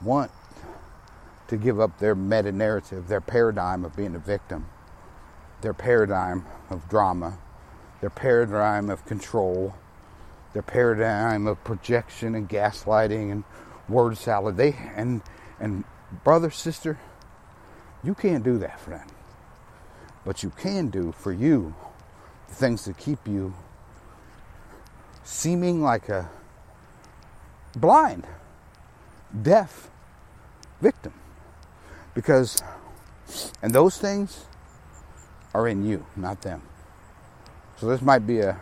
want 0.02 0.32
to 1.48 1.58
give 1.58 1.80
up 1.80 2.00
their 2.00 2.16
meta 2.16 2.52
narrative, 2.52 3.08
their 3.08 3.22
paradigm 3.22 3.86
of 3.86 3.96
being 3.96 4.16
a 4.16 4.20
victim, 4.20 4.68
their 5.62 5.74
paradigm 5.74 6.46
of 6.70 6.90
drama, 6.90 7.38
their 8.02 8.10
paradigm 8.10 8.90
of 8.90 9.06
control, 9.06 9.76
their 10.54 10.64
paradigm 10.64 11.48
of 11.48 11.64
projection 11.64 12.34
and 12.34 12.50
gaslighting 12.50 13.32
and 13.32 13.44
word 13.88 14.18
salad. 14.18 14.58
They 14.58 14.76
and 14.96 15.22
and 15.60 15.84
brother, 16.24 16.50
sister, 16.50 17.00
you 18.04 18.16
can't 18.16 18.44
do 18.44 18.58
that 18.60 18.80
them. 18.92 19.08
But 20.26 20.44
you 20.44 20.50
can 20.50 20.90
do 20.90 21.12
for 21.12 21.32
you 21.32 21.76
the 22.48 22.56
things 22.56 22.86
that 22.86 22.98
keep 22.98 23.28
you 23.28 23.54
seeming 25.26 25.82
like 25.82 26.08
a 26.08 26.30
blind, 27.76 28.26
deaf 29.42 29.90
victim. 30.80 31.14
Because, 32.14 32.62
and 33.62 33.74
those 33.74 33.98
things 33.98 34.46
are 35.54 35.68
in 35.68 35.86
you, 35.86 36.06
not 36.16 36.42
them. 36.42 36.62
So 37.78 37.88
this 37.88 38.02
might 38.02 38.26
be 38.26 38.40
a 38.40 38.62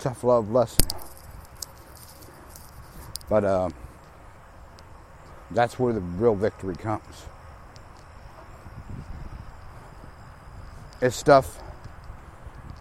tough 0.00 0.24
love 0.24 0.50
lesson. 0.50 0.88
But 3.28 3.44
uh, 3.44 3.68
that's 5.50 5.78
where 5.78 5.92
the 5.92 6.00
real 6.00 6.34
victory 6.34 6.74
comes. 6.74 7.24
It's 11.00 11.14
stuff 11.14 11.62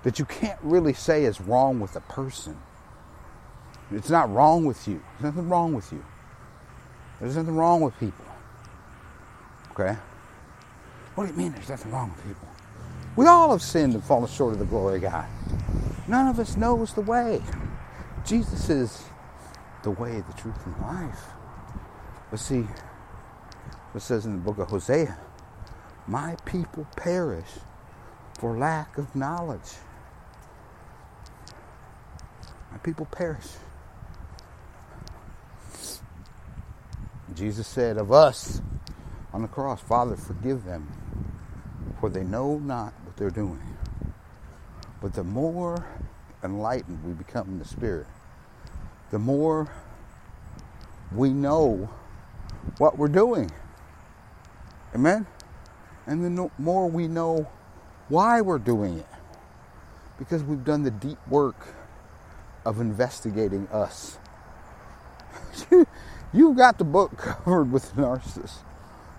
that 0.03 0.19
you 0.19 0.25
can't 0.25 0.59
really 0.61 0.93
say 0.93 1.25
is 1.25 1.41
wrong 1.41 1.79
with 1.79 1.95
a 1.95 2.01
person. 2.01 2.57
It's 3.91 4.09
not 4.09 4.33
wrong 4.33 4.65
with 4.65 4.87
you. 4.87 5.01
There's 5.19 5.33
nothing 5.35 5.49
wrong 5.49 5.73
with 5.73 5.91
you. 5.91 6.03
There's 7.19 7.37
nothing 7.37 7.55
wrong 7.55 7.81
with 7.81 7.97
people. 7.99 8.25
Okay? 9.71 9.97
What 11.15 11.25
do 11.25 11.31
you 11.31 11.37
mean 11.37 11.51
there's 11.53 11.69
nothing 11.69 11.91
wrong 11.91 12.11
with 12.15 12.25
people? 12.25 12.47
We 13.15 13.27
all 13.27 13.51
have 13.51 13.61
sinned 13.61 13.93
and 13.93 14.03
fallen 14.03 14.29
short 14.29 14.53
of 14.53 14.59
the 14.59 14.65
glory 14.65 14.97
of 14.97 15.03
God. 15.03 15.25
None 16.07 16.27
of 16.27 16.39
us 16.39 16.57
knows 16.57 16.93
the 16.93 17.01
way. 17.01 17.41
Jesus 18.25 18.69
is 18.69 19.03
the 19.83 19.91
way, 19.91 20.21
the 20.27 20.33
truth, 20.33 20.65
and 20.65 20.77
life. 20.81 21.25
But 22.31 22.39
see, 22.39 22.65
it 23.93 24.01
says 24.01 24.25
in 24.25 24.33
the 24.33 24.39
book 24.39 24.57
of 24.57 24.69
Hosea, 24.69 25.17
my 26.07 26.35
people 26.45 26.87
perish 26.95 27.59
for 28.37 28.57
lack 28.57 28.97
of 28.97 29.15
knowledge. 29.15 29.75
My 32.71 32.77
people 32.79 33.05
perish. 33.05 33.47
Jesus 37.35 37.67
said 37.67 37.97
of 37.97 38.11
us 38.11 38.61
on 39.33 39.41
the 39.41 39.47
cross, 39.49 39.81
Father, 39.81 40.15
forgive 40.15 40.63
them, 40.63 40.87
for 41.99 42.09
they 42.09 42.23
know 42.23 42.57
not 42.59 42.93
what 43.03 43.17
they're 43.17 43.29
doing. 43.29 43.61
But 45.01 45.13
the 45.13 45.23
more 45.23 45.85
enlightened 46.43 47.03
we 47.03 47.11
become 47.11 47.49
in 47.49 47.59
the 47.59 47.65
Spirit, 47.65 48.07
the 49.11 49.19
more 49.19 49.69
we 51.11 51.29
know 51.31 51.89
what 52.77 52.97
we're 52.97 53.09
doing. 53.09 53.51
Amen? 54.93 55.27
And 56.07 56.23
the 56.23 56.49
more 56.57 56.89
we 56.89 57.07
know 57.07 57.49
why 58.07 58.41
we're 58.41 58.59
doing 58.59 58.99
it. 58.99 59.07
Because 60.17 60.43
we've 60.43 60.63
done 60.63 60.83
the 60.83 60.91
deep 60.91 61.17
work 61.27 61.67
of 62.63 62.79
investigating 62.79 63.67
us. 63.67 64.17
You've 66.35 66.57
got 66.57 66.77
the 66.77 66.83
book 66.83 67.17
covered 67.17 67.71
with 67.71 67.95
the 67.95 68.01
narcissist. 68.01 68.57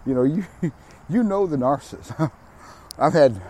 You 0.07 0.15
know, 0.15 0.23
you 0.25 0.45
you 1.09 1.23
know 1.23 1.47
the 1.47 1.57
narcissist. 1.57 2.31
I've 2.99 3.15
had 3.15 3.41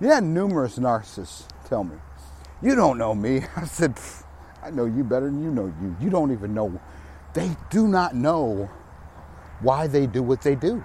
yeah, 0.00 0.20
numerous 0.20 0.78
narcissists 0.78 1.44
tell 1.66 1.84
me, 1.84 1.96
You 2.60 2.74
don't 2.74 2.98
know 2.98 3.14
me. 3.14 3.42
I 3.56 3.64
said, 3.64 3.98
I 4.62 4.70
know 4.70 4.86
you 4.86 5.04
better 5.04 5.26
than 5.26 5.42
you 5.42 5.50
know 5.50 5.72
you. 5.80 5.96
You 6.00 6.10
don't 6.10 6.32
even 6.32 6.52
know. 6.52 6.80
They 7.32 7.56
do 7.70 7.88
not 7.88 8.14
know 8.14 8.68
why 9.60 9.86
they 9.86 10.06
do 10.06 10.22
what 10.22 10.42
they 10.42 10.56
do. 10.56 10.84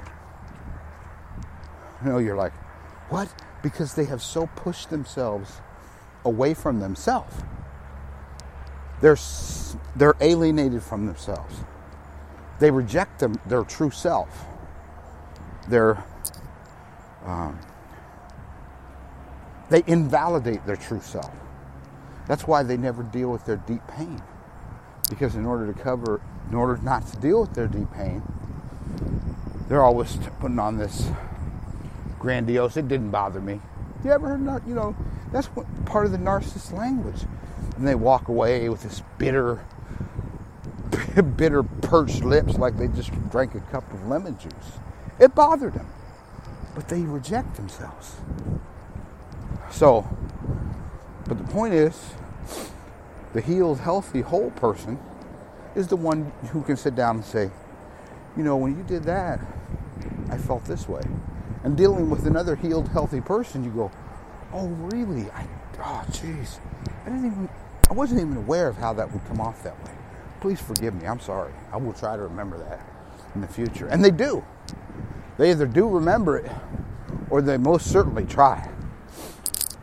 You 2.03 2.11
know, 2.11 2.17
you're 2.19 2.37
like, 2.37 2.53
what? 3.09 3.33
Because 3.61 3.95
they 3.95 4.05
have 4.05 4.21
so 4.21 4.47
pushed 4.55 4.89
themselves 4.89 5.59
away 6.23 6.53
from 6.53 6.79
themselves. 6.79 7.35
They're, 9.01 9.17
they're 9.95 10.15
alienated 10.21 10.83
from 10.83 11.07
themselves. 11.07 11.55
They 12.59 12.71
reject 12.71 13.19
them, 13.19 13.39
their 13.45 13.63
true 13.63 13.91
self. 13.91 14.45
They're, 15.67 16.03
um, 17.25 17.57
they 19.69 19.83
invalidate 19.87 20.65
their 20.65 20.75
true 20.75 21.01
self. 21.01 21.31
That's 22.27 22.45
why 22.45 22.63
they 22.63 22.77
never 22.77 23.03
deal 23.03 23.31
with 23.31 23.45
their 23.45 23.57
deep 23.57 23.85
pain. 23.87 24.21
Because 25.09 25.35
in 25.35 25.45
order 25.45 25.71
to 25.71 25.79
cover, 25.79 26.21
in 26.49 26.55
order 26.55 26.77
not 26.83 27.07
to 27.07 27.17
deal 27.17 27.41
with 27.41 27.53
their 27.53 27.67
deep 27.67 27.91
pain, 27.91 28.21
they're 29.67 29.83
always 29.83 30.17
putting 30.39 30.59
on 30.59 30.77
this 30.77 31.09
grandiose, 32.19 32.77
it 32.77 32.87
didn't 32.87 33.11
bother 33.11 33.39
me. 33.39 33.61
You 34.03 34.11
ever 34.11 34.29
heard, 34.29 34.45
that? 34.47 34.67
you 34.67 34.75
know, 34.75 34.95
that's 35.31 35.47
what, 35.47 35.65
part 35.85 36.05
of 36.05 36.11
the 36.11 36.17
narcissist 36.17 36.71
language. 36.73 37.23
And 37.77 37.87
they 37.87 37.95
walk 37.95 38.27
away 38.27 38.69
with 38.69 38.83
this 38.83 39.01
bitter, 39.17 39.63
bitter 41.37 41.63
perched 41.63 42.23
lips 42.23 42.57
like 42.57 42.77
they 42.77 42.87
just 42.87 43.11
drank 43.29 43.55
a 43.55 43.59
cup 43.59 43.91
of 43.93 44.07
lemon 44.07 44.37
juice. 44.37 44.79
It 45.19 45.35
bothered 45.35 45.73
them. 45.73 45.87
But 46.75 46.87
they 46.87 47.01
reject 47.01 47.55
themselves. 47.55 48.15
So, 49.71 50.07
but 51.25 51.37
the 51.37 51.43
point 51.45 51.73
is, 51.73 52.13
the 53.33 53.41
healed, 53.41 53.79
healthy, 53.79 54.21
whole 54.21 54.51
person 54.51 54.99
is 55.75 55.87
the 55.87 55.95
one 55.95 56.31
who 56.51 56.63
can 56.63 56.77
sit 56.77 56.95
down 56.95 57.17
and 57.17 57.25
say, 57.25 57.51
you 58.35 58.43
know, 58.43 58.55
when 58.57 58.77
you 58.77 58.83
did 58.83 59.03
that, 59.03 59.39
I 60.29 60.37
felt 60.37 60.65
this 60.65 60.87
way. 60.87 61.03
And 61.63 61.75
dealing 61.75 62.09
with 62.09 62.25
another 62.25 62.55
healed, 62.55 62.89
healthy 62.89 63.21
person, 63.21 63.63
you 63.63 63.71
go, 63.71 63.91
oh, 64.53 64.67
really? 64.67 65.29
I, 65.31 65.45
oh, 65.79 66.03
jeez. 66.09 66.59
I 67.05 67.09
didn't 67.09 67.25
even, 67.25 67.49
I 67.89 67.93
wasn't 67.93 68.21
even 68.21 68.37
aware 68.37 68.67
of 68.67 68.77
how 68.77 68.93
that 68.93 69.11
would 69.11 69.25
come 69.27 69.41
off 69.41 69.61
that 69.63 69.77
way. 69.85 69.91
Please 70.41 70.59
forgive 70.59 70.93
me. 70.93 71.05
I'm 71.07 71.19
sorry. 71.19 71.53
I 71.71 71.77
will 71.77 71.93
try 71.93 72.15
to 72.15 72.21
remember 72.23 72.57
that 72.57 72.79
in 73.35 73.41
the 73.41 73.47
future. 73.47 73.87
And 73.87 74.03
they 74.03 74.11
do. 74.11 74.43
They 75.37 75.51
either 75.51 75.65
do 75.65 75.87
remember 75.87 76.37
it 76.37 76.51
or 77.29 77.41
they 77.41 77.57
most 77.57 77.91
certainly 77.91 78.25
try. 78.25 78.69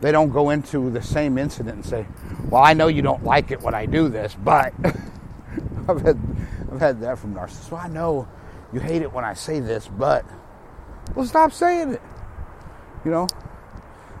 They 0.01 0.11
don't 0.11 0.31
go 0.31 0.51
into 0.51 0.89
the 0.89 1.01
same 1.01 1.37
incident 1.37 1.75
and 1.75 1.85
say, 1.85 2.05
Well, 2.49 2.61
I 2.61 2.73
know 2.73 2.87
you 2.87 3.01
don't 3.01 3.23
like 3.23 3.51
it 3.51 3.61
when 3.61 3.73
I 3.73 3.85
do 3.85 4.09
this, 4.09 4.35
but 4.35 4.73
I've 5.87 6.01
had 6.01 6.19
I've 6.71 6.79
had 6.79 7.01
that 7.01 7.17
from 7.17 7.33
narcissists. 7.33 7.69
So 7.69 7.75
I 7.75 7.87
know 7.87 8.27
you 8.73 8.79
hate 8.79 9.01
it 9.01 9.11
when 9.11 9.25
I 9.25 9.33
say 9.33 9.59
this, 9.59 9.87
but 9.87 10.25
well, 11.15 11.25
stop 11.25 11.51
saying 11.51 11.93
it. 11.93 12.01
You 13.05 13.11
know, 13.11 13.27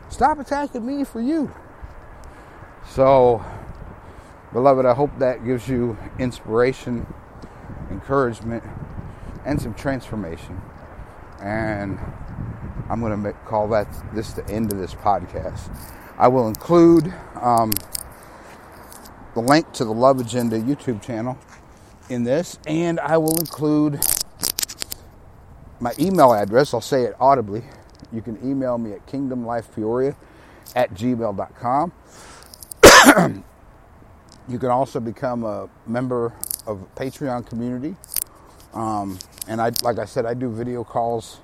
stop 0.09 0.39
attacking 0.39 0.85
me 0.85 1.03
for 1.03 1.21
you. 1.21 1.51
So, 2.89 3.43
beloved, 4.53 4.85
I 4.85 4.93
hope 4.93 5.17
that 5.19 5.45
gives 5.45 5.67
you 5.67 5.97
inspiration, 6.19 7.05
encouragement, 7.91 8.63
and 9.45 9.61
some 9.61 9.73
transformation. 9.73 10.61
And 11.41 11.99
I'm 12.89 12.99
going 12.99 13.23
to 13.23 13.33
call 13.45 13.67
that 13.69 13.87
this 14.13 14.33
the 14.33 14.47
end 14.49 14.71
of 14.71 14.79
this 14.79 14.93
podcast. 14.93 15.69
I 16.17 16.27
will 16.27 16.47
include 16.47 17.13
um, 17.35 17.73
the 19.33 19.41
link 19.41 19.71
to 19.73 19.85
the 19.85 19.93
Love 19.93 20.19
Agenda 20.19 20.59
YouTube 20.59 21.01
channel 21.01 21.37
in 22.09 22.23
this, 22.23 22.57
and 22.65 22.99
I 22.99 23.17
will 23.17 23.37
include 23.37 23.99
my 25.79 25.93
email 25.99 26.33
address. 26.33 26.73
I'll 26.73 26.81
say 26.81 27.03
it 27.03 27.15
audibly. 27.19 27.63
You 28.11 28.21
can 28.21 28.37
email 28.43 28.77
me 28.77 28.93
at 28.93 29.05
kingdomlifepeoria 29.05 30.15
at 30.75 30.93
gmail.com. 30.93 31.93
you 34.47 34.59
can 34.59 34.69
also 34.69 34.99
become 34.99 35.43
a 35.43 35.69
member 35.85 36.33
of 36.65 36.87
Patreon 36.95 37.45
community. 37.45 37.95
Um, 38.73 39.19
and 39.47 39.61
I, 39.61 39.71
like 39.81 39.99
I 39.99 40.05
said, 40.05 40.25
I 40.25 40.33
do 40.33 40.49
video 40.49 40.83
calls 40.83 41.39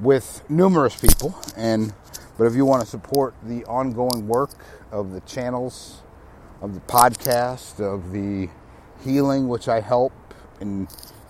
with 0.00 0.48
numerous 0.48 0.98
people. 0.98 1.34
And 1.56 1.92
but 2.38 2.44
if 2.44 2.54
you 2.54 2.64
want 2.64 2.82
to 2.82 2.88
support 2.88 3.34
the 3.42 3.64
ongoing 3.64 4.28
work 4.28 4.50
of 4.92 5.12
the 5.12 5.20
channels, 5.22 6.02
of 6.60 6.74
the 6.74 6.80
podcast, 6.80 7.80
of 7.80 8.12
the 8.12 8.48
healing 9.02 9.48
which 9.48 9.68
I 9.68 9.80
help 9.80 10.12
in 10.60 10.88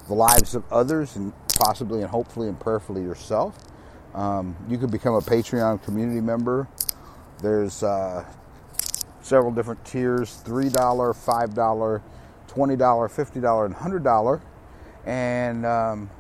the 0.08 0.14
lives 0.14 0.54
of 0.54 0.64
others, 0.72 1.16
and 1.16 1.32
possibly 1.60 2.00
and 2.02 2.10
hopefully 2.10 2.48
and 2.48 2.58
prayerfully 2.58 3.02
yourself, 3.02 3.56
um, 4.14 4.56
you 4.68 4.78
can 4.78 4.90
become 4.90 5.14
a 5.14 5.20
Patreon 5.20 5.82
community 5.84 6.20
member. 6.20 6.68
There's 7.40 7.82
uh, 7.82 8.24
several 9.26 9.52
different 9.52 9.84
tiers: 9.84 10.36
three 10.44 10.68
dollar, 10.68 11.12
five 11.12 11.54
dollar, 11.54 12.02
twenty 12.46 12.76
dollar, 12.76 13.08
fifty 13.08 13.40
dollar, 13.40 13.66
and 13.66 13.74
hundred 13.74 14.04
dollar. 14.04 14.40
And 15.04 15.66
um, 15.66 16.10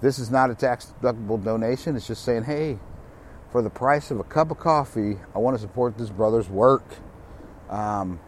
this 0.00 0.18
is 0.18 0.30
not 0.30 0.50
a 0.50 0.54
tax 0.54 0.92
deductible 1.00 1.42
donation. 1.42 1.96
It's 1.96 2.06
just 2.06 2.24
saying, 2.24 2.44
hey, 2.44 2.78
for 3.50 3.62
the 3.62 3.70
price 3.70 4.10
of 4.10 4.18
a 4.18 4.24
cup 4.24 4.50
of 4.50 4.58
coffee, 4.58 5.18
I 5.34 5.38
want 5.38 5.56
to 5.56 5.60
support 5.60 5.96
this 5.98 6.10
brother's 6.10 6.48
work. 6.48 6.84
Um, 7.68 8.20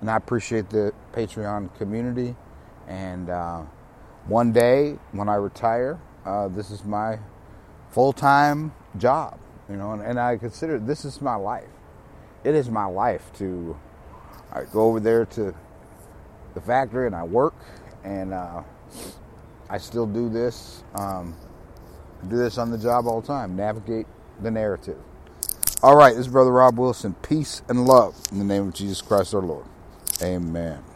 and 0.00 0.10
I 0.10 0.16
appreciate 0.16 0.70
the 0.70 0.92
Patreon 1.12 1.76
community. 1.76 2.36
And 2.88 3.30
uh, 3.30 3.62
one 4.26 4.52
day 4.52 4.98
when 5.12 5.28
I 5.28 5.34
retire, 5.34 5.98
uh, 6.24 6.48
this 6.48 6.70
is 6.70 6.84
my 6.84 7.18
full 7.90 8.12
time 8.12 8.72
job, 8.98 9.38
you 9.68 9.76
know, 9.76 9.92
and, 9.92 10.02
and, 10.02 10.18
I 10.18 10.36
consider 10.36 10.78
this 10.78 11.04
is 11.04 11.20
my 11.20 11.34
life. 11.34 11.68
It 12.44 12.54
is 12.54 12.70
my 12.70 12.86
life 12.86 13.30
to 13.38 13.76
I 14.52 14.64
go 14.64 14.82
over 14.82 15.00
there 15.00 15.26
to 15.26 15.54
the 16.54 16.60
factory 16.60 17.06
and 17.06 17.14
I 17.16 17.24
work 17.24 17.54
and 18.04 18.32
uh, 18.34 18.62
I 19.68 19.78
still 19.78 20.06
do 20.06 20.28
this. 20.28 20.84
Um, 20.94 21.36
do 22.28 22.36
this 22.36 22.58
on 22.58 22.70
the 22.70 22.78
job 22.78 23.06
all 23.06 23.20
the 23.20 23.26
time. 23.26 23.56
Navigate 23.56 24.06
the 24.42 24.50
narrative. 24.50 24.98
All 25.82 25.96
right, 25.96 26.14
this 26.16 26.26
is 26.26 26.32
Brother 26.32 26.52
Rob 26.52 26.78
Wilson. 26.78 27.14
Peace 27.22 27.62
and 27.68 27.86
love 27.86 28.16
in 28.32 28.38
the 28.38 28.44
name 28.44 28.68
of 28.68 28.74
Jesus 28.74 29.02
Christ 29.02 29.34
our 29.34 29.42
Lord. 29.42 29.66
Amen. 30.22 30.89